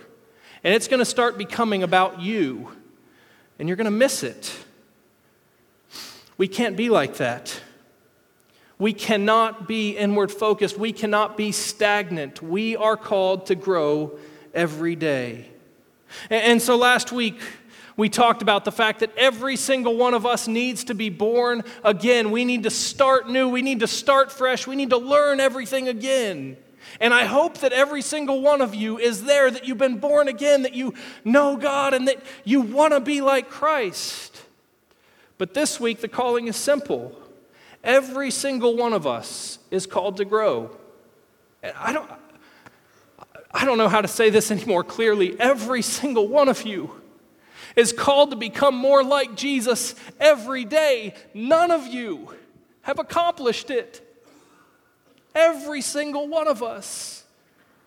and 0.65 0.75
it's 0.75 0.89
going 0.89 1.01
to 1.01 1.05
start 1.05 1.39
becoming 1.39 1.83
about 1.83 2.21
you, 2.21 2.73
and 3.59 3.69
you're 3.69 3.77
going 3.77 3.85
to 3.85 3.91
miss 3.91 4.23
it. 4.23 4.57
We 6.37 6.49
can't 6.49 6.77
be 6.77 6.89
like 6.89 7.17
that. 7.17 7.61
We 8.79 8.93
cannot 8.93 9.67
be 9.67 9.97
inward 9.97 10.31
focused. 10.31 10.79
We 10.79 10.93
cannot 10.93 11.37
be 11.37 11.51
stagnant. 11.51 12.43
We 12.43 12.77
are 12.77 12.97
called 12.97 13.47
to 13.47 13.55
grow 13.55 14.19
every 14.55 14.95
day. 14.95 15.49
And 16.31 16.63
so 16.63 16.77
last 16.77 17.11
week, 17.11 17.41
we 17.97 18.09
talked 18.09 18.43
about 18.43 18.65
the 18.65 18.71
fact 18.71 19.01
that 19.01 19.11
every 19.17 19.57
single 19.57 19.97
one 19.97 20.15
of 20.15 20.25
us 20.25 20.47
needs 20.47 20.85
to 20.85 20.95
be 20.95 21.11
born 21.11 21.65
again. 21.83 22.31
We 22.31 22.45
need 22.45 22.63
to 22.63 22.71
start 22.71 23.29
new. 23.29 23.49
We 23.49 23.63
need 23.63 23.81
to 23.81 23.89
start 23.89 24.31
fresh. 24.31 24.69
We 24.69 24.77
need 24.77 24.91
to 24.91 24.99
learn 24.99 25.41
everything 25.41 25.89
again. 25.89 26.57
And 27.01 27.13
I 27.13 27.25
hope 27.25 27.59
that 27.59 27.73
every 27.73 28.01
single 28.01 28.41
one 28.41 28.63
of 28.63 28.75
you 28.75 28.99
is 28.99 29.25
there, 29.25 29.51
that 29.51 29.67
you've 29.67 29.79
been 29.79 29.99
born 29.99 30.29
again, 30.29 30.63
that 30.63 30.75
you 30.75 30.95
know 31.25 31.57
God, 31.57 31.93
and 31.93 32.07
that 32.07 32.23
you 32.45 32.61
want 32.61 32.93
to 32.93 33.01
be 33.01 33.21
like 33.21 33.51
Christ. 33.51 34.45
But 35.37 35.55
this 35.55 35.81
week, 35.81 36.01
the 36.01 36.09
calling 36.09 36.47
is 36.47 36.57
simple 36.57 37.18
Every 37.85 38.31
single 38.31 38.77
one 38.77 38.93
of 38.93 39.07
us 39.07 39.59
is 39.71 39.87
called 39.87 40.17
to 40.19 40.25
grow. 40.25 40.77
I 41.77 41.93
don't, 41.93 42.11
I 43.53 43.65
don't 43.65 43.79
know 43.79 43.89
how 43.89 44.01
to 44.01 44.09
say 44.09 44.31
this 44.31 44.51
any 44.51 44.65
more 44.65 44.85
clearly. 44.85 45.39
Every 45.39 45.83
single 45.83 46.29
one 46.29 46.49
of 46.49 46.63
you 46.63 46.91
is 47.77 47.93
called 47.93 48.31
to 48.31 48.37
become 48.37 48.75
more 48.75 49.05
like 49.05 49.37
Jesus 49.37 49.95
every 50.19 50.65
day. 50.65 51.15
None 51.35 51.71
of 51.71 51.87
you 51.87 52.35
have 52.83 52.99
accomplished 52.99 53.71
it. 53.71 54.05
Every 55.35 55.83
single 55.83 56.27
one 56.27 56.49
of 56.49 56.63
us, 56.63 57.25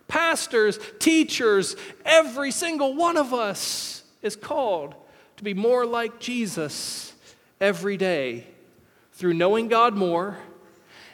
pastors, 0.07 0.79
teachers, 0.99 1.75
every 2.05 2.51
single 2.51 2.95
one 2.95 3.17
of 3.17 3.33
us 3.33 4.03
is 4.21 4.35
called 4.35 4.95
to 5.37 5.43
be 5.43 5.53
more 5.53 5.85
like 5.85 6.19
Jesus 6.19 7.13
every 7.59 7.97
day 7.97 8.47
through 9.21 9.35
knowing 9.35 9.67
God 9.67 9.93
more 9.93 10.35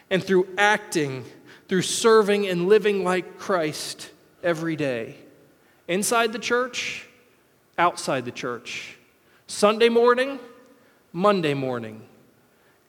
and 0.08 0.24
through 0.24 0.48
acting, 0.56 1.26
through 1.68 1.82
serving 1.82 2.46
and 2.46 2.66
living 2.66 3.04
like 3.04 3.36
Christ 3.36 4.08
every 4.42 4.76
day. 4.76 5.14
Inside 5.88 6.32
the 6.32 6.38
church, 6.38 7.06
outside 7.76 8.24
the 8.24 8.30
church. 8.30 8.96
Sunday 9.46 9.90
morning, 9.90 10.38
Monday 11.12 11.52
morning. 11.52 12.00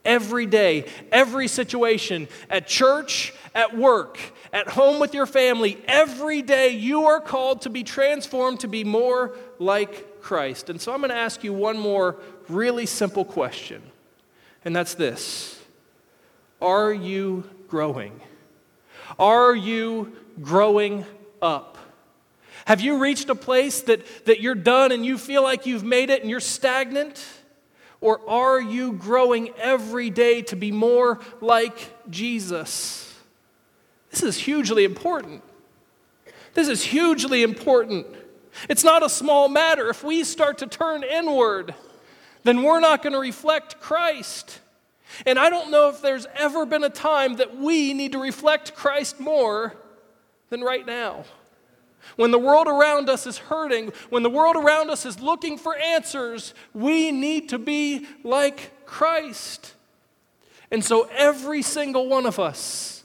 Every 0.06 0.46
day, 0.46 0.86
every 1.12 1.50
situation, 1.50 2.30
at 2.50 2.66
church, 2.66 3.34
at 3.54 3.78
work, 3.78 4.18
at 4.54 4.70
home 4.70 5.02
with 5.02 5.14
your 5.14 5.26
family, 5.26 5.78
every 5.86 6.42
day 6.42 6.70
you 6.70 7.08
are 7.08 7.20
called 7.20 7.64
to 7.64 7.70
be 7.70 7.84
transformed 7.84 8.62
to 8.62 8.70
be 8.70 8.86
more 8.86 9.36
like 9.60 10.22
Christ. 10.22 10.70
And 10.70 10.80
so 10.80 10.94
I'm 10.94 11.02
going 11.02 11.10
to 11.10 11.18
ask 11.18 11.44
you 11.44 11.52
one 11.52 11.78
more 11.78 12.16
really 12.48 12.86
simple 12.86 13.26
question 13.26 13.82
and 14.70 14.76
that's 14.76 14.94
this 14.94 15.60
Are 16.62 16.94
you 16.94 17.44
growing? 17.70 18.22
Are 19.18 19.56
you 19.56 20.16
growing 20.42 21.06
up? 21.42 21.80
Have 22.66 22.80
you 22.80 23.00
reached 23.00 23.30
a 23.30 23.36
place 23.36 23.82
that, 23.82 24.06
that 24.26 24.42
you're 24.42 24.54
done 24.54 24.92
and 24.92 25.04
you 25.04 25.18
feel 25.18 25.42
like 25.42 25.66
you've 25.66 25.84
made 25.84 26.12
it 26.12 26.22
and 26.22 26.30
you're 26.30 26.40
stagnant? 26.40 27.26
Or 28.00 28.22
are 28.30 28.62
you 28.62 28.94
growing 28.94 29.50
every 29.58 30.12
day 30.12 30.44
to 30.44 30.56
be 30.56 30.72
more 30.72 31.20
like 31.42 31.76
Jesus? 32.12 33.12
This 34.12 34.22
is 34.22 34.38
hugely 34.38 34.84
important. 34.84 35.42
This 36.54 36.68
is 36.68 36.84
hugely 36.84 37.42
important. 37.42 38.06
It's 38.70 38.84
not 38.84 39.02
a 39.02 39.10
small 39.10 39.50
matter. 39.50 39.90
If 39.90 40.04
we 40.04 40.24
start 40.24 40.60
to 40.60 40.68
turn 40.68 41.04
inward, 41.04 41.74
then 42.44 42.64
we're 42.64 42.80
not 42.80 43.02
going 43.02 43.14
to 43.14 43.20
reflect 43.20 43.80
Christ. 43.80 44.60
And 45.26 45.40
I 45.40 45.50
don't 45.50 45.72
know 45.72 45.90
if 45.90 46.02
there's 46.02 46.28
ever 46.36 46.66
been 46.66 46.84
a 46.84 46.90
time 46.90 47.36
that 47.38 47.58
we 47.58 47.94
need 47.94 48.12
to 48.14 48.20
reflect 48.20 48.76
Christ 48.76 49.20
more 49.20 49.76
than 50.50 50.62
right 50.62 50.86
now. 50.86 51.26
When 52.16 52.32
the 52.32 52.40
world 52.40 52.68
around 52.68 53.10
us 53.10 53.28
is 53.28 53.38
hurting, 53.38 53.92
when 54.10 54.24
the 54.24 54.30
world 54.30 54.56
around 54.56 54.90
us 54.90 55.06
is 55.06 55.20
looking 55.20 55.58
for 55.58 55.76
answers, 55.76 56.54
we 56.74 57.12
need 57.12 57.50
to 57.50 57.60
be 57.60 58.08
like 58.24 58.86
Christ. 58.86 59.74
And 60.72 60.84
so 60.84 61.10
every 61.16 61.62
single 61.62 62.08
one 62.08 62.26
of 62.26 62.40
us 62.40 63.04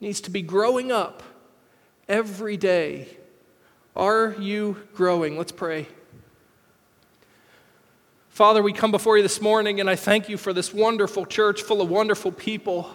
needs 0.00 0.20
to 0.22 0.30
be 0.30 0.42
growing 0.42 0.90
up 0.90 1.22
every 2.08 2.56
day. 2.56 3.08
Are 3.96 4.34
you 4.38 4.76
growing? 4.94 5.38
Let's 5.38 5.52
pray. 5.52 5.86
Father, 8.34 8.64
we 8.64 8.72
come 8.72 8.90
before 8.90 9.16
you 9.16 9.22
this 9.22 9.40
morning 9.40 9.78
and 9.78 9.88
I 9.88 9.94
thank 9.94 10.28
you 10.28 10.36
for 10.36 10.52
this 10.52 10.74
wonderful 10.74 11.24
church 11.24 11.62
full 11.62 11.80
of 11.80 11.88
wonderful 11.88 12.32
people. 12.32 12.90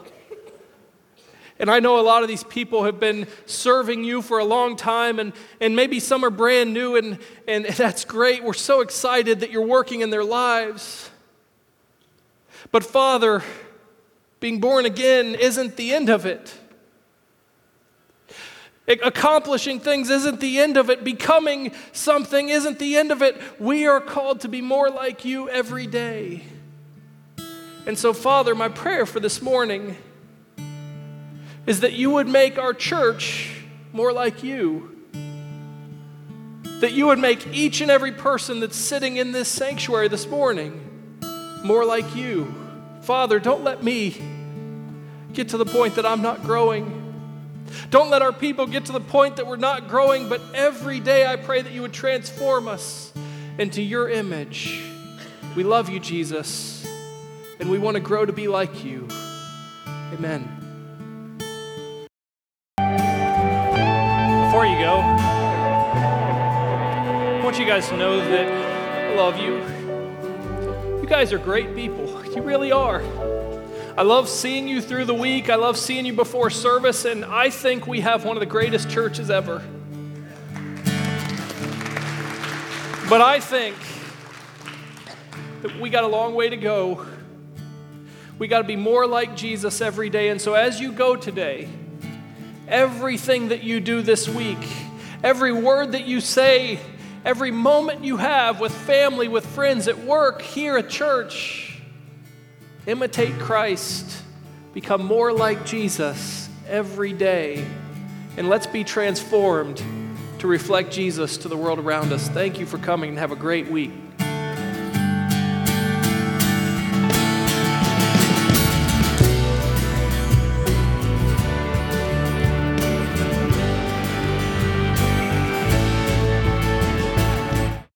And 1.58 1.72
I 1.72 1.80
know 1.80 1.98
a 1.98 2.02
lot 2.04 2.24
of 2.24 2.28
these 2.28 2.44
people 2.44 2.84
have 2.84 3.00
been 3.00 3.26
serving 3.46 4.04
you 4.04 4.22
for 4.22 4.40
a 4.40 4.44
long 4.44 4.76
time, 4.76 5.18
and, 5.18 5.32
and 5.62 5.78
maybe 5.78 6.02
some 6.02 6.26
are 6.26 6.30
brand 6.30 6.74
new, 6.74 6.98
and, 6.98 7.20
and 7.48 7.64
that's 7.78 8.04
great. 8.04 8.44
We're 8.44 8.52
so 8.52 8.82
excited 8.82 9.40
that 9.40 9.50
you're 9.50 9.66
working 9.66 10.02
in 10.02 10.10
their 10.10 10.26
lives. 10.26 11.10
But, 12.74 12.84
Father, 12.84 13.42
being 14.42 14.60
born 14.60 14.86
again 14.86 15.36
isn't 15.36 15.78
the 15.78 15.94
end 15.94 16.10
of 16.10 16.26
it. 16.26 16.54
Accomplishing 18.90 19.80
things 19.80 20.10
isn't 20.10 20.40
the 20.40 20.60
end 20.60 20.76
of 20.76 20.90
it. 20.90 21.04
Becoming 21.04 21.72
something 21.92 22.50
isn't 22.50 22.80
the 22.80 22.98
end 22.98 23.12
of 23.12 23.22
it. 23.22 23.40
We 23.60 23.86
are 23.86 24.02
called 24.02 24.42
to 24.42 24.48
be 24.48 24.62
more 24.62 24.90
like 24.90 25.24
you 25.24 25.48
every 25.48 25.86
day. 25.86 26.44
And 27.86 27.98
so, 27.98 28.14
Father, 28.14 28.56
my 28.56 28.70
prayer 28.70 29.06
for 29.06 29.20
this 29.20 29.42
morning 29.42 29.96
is 31.68 31.82
that 31.82 31.94
you 31.94 32.10
would 32.10 32.28
make 32.28 32.58
our 32.58 32.74
church 32.74 33.62
more 33.94 34.12
like 34.12 34.44
you. 34.44 34.96
That 36.80 36.94
you 36.94 37.08
would 37.08 37.20
make 37.20 37.46
each 37.54 37.82
and 37.82 37.92
every 37.92 38.12
person 38.12 38.60
that's 38.60 38.76
sitting 38.76 39.18
in 39.18 39.34
this 39.34 39.48
sanctuary 39.48 40.08
this 40.08 40.28
morning 40.28 40.86
more 41.64 41.86
like 41.86 42.16
you. 42.16 42.54
Father, 43.02 43.40
don't 43.40 43.64
let 43.64 43.84
me 43.84 44.16
get 45.34 45.50
to 45.50 45.58
the 45.58 45.66
point 45.66 45.96
that 45.96 46.06
I'm 46.06 46.22
not 46.22 46.42
growing. 46.42 46.99
Don't 47.90 48.10
let 48.10 48.22
our 48.22 48.34
people 48.34 48.68
get 48.68 48.86
to 48.86 48.92
the 48.92 49.00
point 49.00 49.38
that 49.38 49.48
we're 49.48 49.56
not 49.56 49.88
growing, 49.88 50.30
but 50.30 50.42
every 50.54 51.00
day 51.00 51.26
I 51.26 51.36
pray 51.36 51.62
that 51.62 51.72
you 51.72 51.82
would 51.82 51.94
transform 51.94 52.68
us 52.68 53.12
into 53.58 53.82
your 53.82 54.10
image. 54.10 54.82
We 55.56 55.64
love 55.64 55.90
you, 55.90 56.00
Jesus, 56.00 56.88
and 57.60 57.70
we 57.70 57.80
want 57.80 57.96
to 57.96 58.02
grow 58.02 58.26
to 58.26 58.34
be 58.34 58.48
like 58.48 58.84
you. 58.84 59.08
Amen. 60.14 60.48
Before 64.46 64.66
you 64.66 64.80
go, 64.80 65.00
I 67.38 67.42
want 67.44 67.60
you 67.60 67.66
guys 67.66 67.90
to 67.90 67.98
know 67.98 68.18
that 68.18 68.48
I 68.48 69.16
love 69.16 69.38
you. 69.38 69.58
You 71.02 71.08
guys 71.08 71.34
are 71.34 71.40
great 71.40 71.76
people. 71.76 72.08
You 72.34 72.42
really 72.42 72.72
are. 72.72 73.02
I 74.00 74.04
love 74.04 74.30
seeing 74.30 74.70
you 74.70 74.82
through 74.82 75.04
the 75.04 75.14
week. 75.14 75.50
I 75.50 75.56
love 75.56 75.76
seeing 75.76 76.06
you 76.06 76.14
before 76.14 76.50
service, 76.50 77.04
and 77.04 77.26
I 77.26 77.50
think 77.50 77.86
we 77.86 78.00
have 78.00 78.24
one 78.24 78.38
of 78.38 78.40
the 78.40 78.46
greatest 78.46 78.90
churches 78.90 79.30
ever. 79.30 79.62
But 83.10 83.20
I 83.20 83.42
think 83.42 83.76
that 85.64 85.78
we 85.82 85.90
got 85.90 86.06
a 86.06 86.08
long 86.08 86.34
way 86.34 86.48
to 86.48 86.56
go. 86.56 87.06
We 88.38 88.48
got 88.48 88.60
to 88.60 88.64
be 88.64 88.78
more 88.78 89.06
like 89.06 89.36
Jesus 89.36 89.82
every 89.82 90.10
day. 90.10 90.30
And 90.30 90.40
so 90.40 90.54
as 90.54 90.80
you 90.80 90.94
go 90.94 91.18
today, 91.18 91.68
everything 92.70 93.50
that 93.50 93.64
you 93.64 93.82
do 93.82 94.02
this 94.02 94.30
week, 94.30 94.66
every 95.26 95.52
word 95.52 95.92
that 95.92 96.06
you 96.06 96.22
say, 96.22 96.80
every 97.26 97.52
moment 97.52 98.06
you 98.06 98.16
have 98.16 98.62
with 98.62 98.74
family, 98.74 99.28
with 99.28 99.46
friends, 99.46 99.90
at 99.90 99.98
work, 99.98 100.42
here 100.42 100.78
at 100.78 100.90
church, 100.90 101.69
imitate 102.86 103.38
Christ. 103.40 104.24
Become 104.74 105.06
more 105.06 105.32
like 105.34 105.66
Jesus 105.66 106.50
every 106.68 107.14
day. 107.14 107.66
And 108.38 108.50
let's 108.50 108.68
be 108.68 108.84
transformed 108.84 109.84
to 110.40 110.48
reflect 110.48 110.92
Jesus 110.92 111.38
to 111.40 111.48
the 111.48 111.58
world 111.58 111.80
around 111.80 112.14
us. 112.14 112.30
Thank 112.30 112.60
you 112.60 112.66
for 112.66 112.78
coming 112.78 113.10
and 113.10 113.20
have 113.20 113.32
a 113.32 113.36
great 113.36 113.70
week. 113.70 113.92